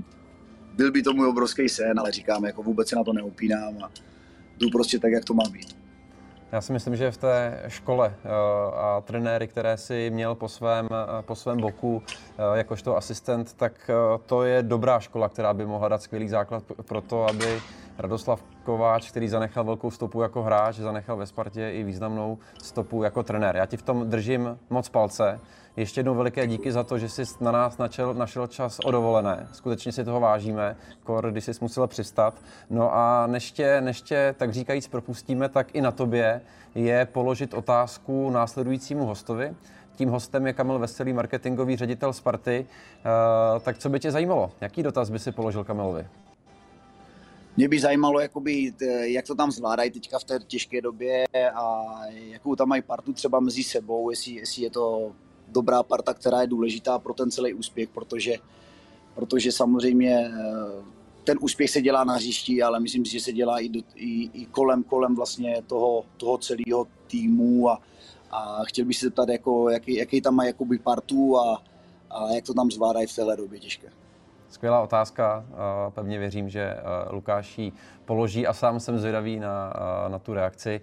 byl 0.73 0.91
by 0.91 1.01
to 1.01 1.13
můj 1.13 1.27
obrovský 1.27 1.69
sen, 1.69 1.99
ale 1.99 2.11
říkám, 2.11 2.45
jako 2.45 2.63
vůbec 2.63 2.89
se 2.89 2.95
na 2.95 3.03
to 3.03 3.13
neupínám 3.13 3.83
a 3.83 3.91
jdu 4.59 4.69
prostě 4.69 4.99
tak, 4.99 5.11
jak 5.11 5.25
to 5.25 5.33
má 5.33 5.43
být. 5.51 5.83
Já 6.51 6.61
si 6.61 6.73
myslím, 6.73 6.95
že 6.95 7.11
v 7.11 7.17
té 7.17 7.63
škole 7.67 8.15
eh, 8.15 8.29
a 8.75 9.01
trenéry, 9.01 9.47
které 9.47 9.77
si 9.77 10.09
měl 10.13 10.35
po 10.35 10.49
svém, 10.49 10.87
eh, 10.91 11.21
po 11.21 11.35
svém 11.35 11.57
boku 11.57 12.03
eh, 12.07 12.57
jakožto 12.57 12.97
asistent, 12.97 13.53
tak 13.53 13.89
to 14.25 14.43
je 14.43 14.63
dobrá 14.63 14.99
škola, 14.99 15.29
která 15.29 15.53
by 15.53 15.65
mohla 15.65 15.87
dát 15.87 16.01
skvělý 16.01 16.29
základ 16.29 16.63
pro 16.87 17.01
to, 17.01 17.29
aby 17.29 17.61
Radoslav 17.97 18.43
Kováč, 18.63 19.11
který 19.11 19.29
zanechal 19.29 19.63
velkou 19.63 19.91
stopu 19.91 20.21
jako 20.21 20.43
hráč, 20.43 20.75
zanechal 20.75 21.17
ve 21.17 21.25
Spartě 21.25 21.69
i 21.69 21.83
významnou 21.83 22.37
stopu 22.63 23.03
jako 23.03 23.23
trenér. 23.23 23.55
Já 23.55 23.65
ti 23.65 23.77
v 23.77 23.81
tom 23.81 24.09
držím 24.09 24.57
moc 24.69 24.89
palce. 24.89 25.39
Ještě 25.77 25.99
jednou 25.99 26.15
veliké 26.15 26.47
díky 26.47 26.71
za 26.71 26.83
to, 26.83 26.97
že 26.97 27.09
jsi 27.09 27.23
na 27.41 27.51
nás 27.51 27.77
načel, 27.77 28.13
našel 28.13 28.47
čas 28.47 28.79
o 28.79 28.91
dovolené. 28.91 29.47
Skutečně 29.51 29.91
si 29.91 30.03
toho 30.03 30.19
vážíme, 30.19 30.75
kor, 31.03 31.31
když 31.31 31.45
jsi 31.45 31.51
musel 31.61 31.87
přistat. 31.87 32.33
No 32.69 32.95
a 32.95 33.27
než 33.27 33.51
tě, 33.51 33.81
než 33.81 34.01
tě 34.01 34.35
tak 34.37 34.53
říkajíc 34.53 34.87
propustíme, 34.87 35.49
tak 35.49 35.75
i 35.75 35.81
na 35.81 35.91
tobě 35.91 36.41
je 36.75 37.05
položit 37.05 37.53
otázku 37.53 38.29
následujícímu 38.29 39.05
hostovi. 39.05 39.55
Tím 39.95 40.09
hostem 40.09 40.47
je 40.47 40.53
Kamil 40.53 40.79
Veselý, 40.79 41.13
marketingový 41.13 41.75
ředitel 41.75 42.13
Sparty. 42.13 42.65
Uh, 43.55 43.59
tak 43.59 43.77
co 43.77 43.89
by 43.89 43.99
tě 43.99 44.11
zajímalo? 44.11 44.51
Jaký 44.61 44.83
dotaz 44.83 45.09
by 45.09 45.19
si 45.19 45.31
položil 45.31 45.63
Kamilovi? 45.63 46.07
Mě 47.57 47.67
by 47.67 47.79
zajímalo, 47.79 48.19
jakoby, 48.19 48.73
jak 49.01 49.27
to 49.27 49.35
tam 49.35 49.51
zvládají 49.51 49.91
teďka 49.91 50.19
v 50.19 50.23
té 50.23 50.39
těžké 50.47 50.81
době 50.81 51.25
a 51.55 51.95
jakou 52.13 52.55
tam 52.55 52.67
mají 52.67 52.81
partu 52.81 53.13
třeba 53.13 53.39
mezi 53.39 53.63
sebou, 53.63 54.09
jestli, 54.09 54.31
jestli 54.31 54.63
je 54.63 54.69
to 54.69 55.11
dobrá 55.47 55.83
parta, 55.83 56.13
která 56.13 56.41
je 56.41 56.47
důležitá 56.47 56.99
pro 56.99 57.13
ten 57.13 57.31
celý 57.31 57.53
úspěch, 57.53 57.89
protože, 57.89 58.33
protože 59.15 59.51
samozřejmě 59.51 60.31
eh, 60.33 60.83
ten 61.23 61.37
úspěch 61.41 61.69
se 61.69 61.81
dělá 61.81 62.03
na 62.03 62.13
hřišti, 62.13 62.63
ale 62.63 62.79
myslím 62.79 63.05
si, 63.05 63.11
že 63.11 63.19
se 63.19 63.31
dělá 63.31 63.59
i, 63.59 63.69
do, 63.69 63.79
i, 63.95 64.29
i 64.33 64.45
kolem, 64.45 64.83
kolem 64.83 65.15
vlastně 65.15 65.63
toho, 65.67 66.05
toho 66.17 66.37
celého 66.37 66.87
týmu 67.07 67.69
a, 67.69 67.81
a 68.31 68.63
chtěl 68.63 68.85
bych 68.85 68.97
se 68.97 69.05
zeptat, 69.05 69.29
jako, 69.29 69.69
jaký, 69.69 69.95
jaký 69.95 70.21
tam 70.21 70.35
mají 70.35 70.47
jakoby 70.47 70.79
partu 70.79 71.37
a, 71.37 71.63
a 72.09 72.33
jak 72.33 72.45
to 72.45 72.53
tam 72.53 72.71
zvládají 72.71 73.07
v 73.07 73.15
téhle 73.15 73.37
době 73.37 73.59
těžké. 73.59 74.02
Skvělá 74.53 74.81
otázka. 74.81 75.45
Pevně 75.89 76.19
věřím, 76.19 76.49
že 76.49 76.77
Lukáš 77.09 77.57
ji 77.57 77.71
položí 78.05 78.47
a 78.47 78.53
sám 78.53 78.79
jsem 78.79 78.99
zvědavý 78.99 79.39
na, 79.39 79.73
na 80.07 80.19
tu 80.19 80.33
reakci. 80.33 80.81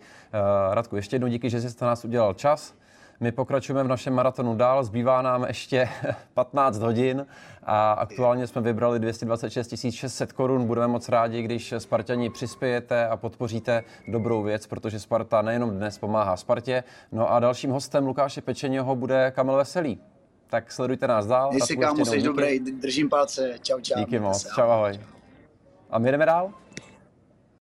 Radku, 0.71 0.97
ještě 0.97 1.15
jednou 1.15 1.29
díky, 1.29 1.51
že 1.51 1.61
jsi 1.61 1.77
to 1.77 1.85
nás 1.87 2.05
udělal 2.05 2.35
čas. 2.35 2.75
My 3.21 3.33
pokračujeme 3.33 3.85
v 3.85 3.89
našem 3.89 4.15
maratonu 4.15 4.57
dál, 4.57 4.85
zbývá 4.85 5.23
nám 5.23 5.45
ještě 5.45 5.89
15 6.35 6.79
hodin 6.79 7.27
a 7.63 7.93
aktuálně 7.93 8.47
jsme 8.47 8.61
vybrali 8.63 8.99
226 8.99 9.91
600 9.91 10.33
korun. 10.33 10.67
Budeme 10.67 10.87
moc 10.87 11.09
rádi, 11.09 11.43
když 11.43 11.75
Spartani 11.79 12.31
přispějete 12.31 13.09
a 13.09 13.17
podpoříte 13.17 13.85
dobrou 14.09 14.43
věc, 14.43 14.67
protože 14.67 15.01
Sparta 15.01 15.43
nejenom 15.43 15.71
dnes 15.71 15.99
pomáhá 15.99 16.37
Spartě. 16.37 16.85
No 17.13 17.33
a 17.33 17.41
dalším 17.41 17.71
hostem 17.71 18.07
Lukáše 18.07 18.41
Pečeněho 18.41 18.97
bude 18.97 19.31
Kamil 19.31 19.57
Veselý. 19.57 19.99
Tak 20.51 20.73
sledujte 20.73 21.07
nás 21.07 21.27
dál. 21.27 21.51
Jestli 21.55 21.77
kámo, 21.77 22.05
jsi 22.05 22.23
dobrý, 22.23 22.59
držím 22.59 23.09
palce. 23.09 23.59
Čau, 23.63 23.81
čau. 23.81 23.99
Díky 23.99 24.19
moc. 24.19 24.47
Čau, 24.55 24.71
ahoj. 24.71 25.01
A 25.91 25.99
my 25.99 26.11
jdeme 26.11 26.27
dál? 26.27 26.53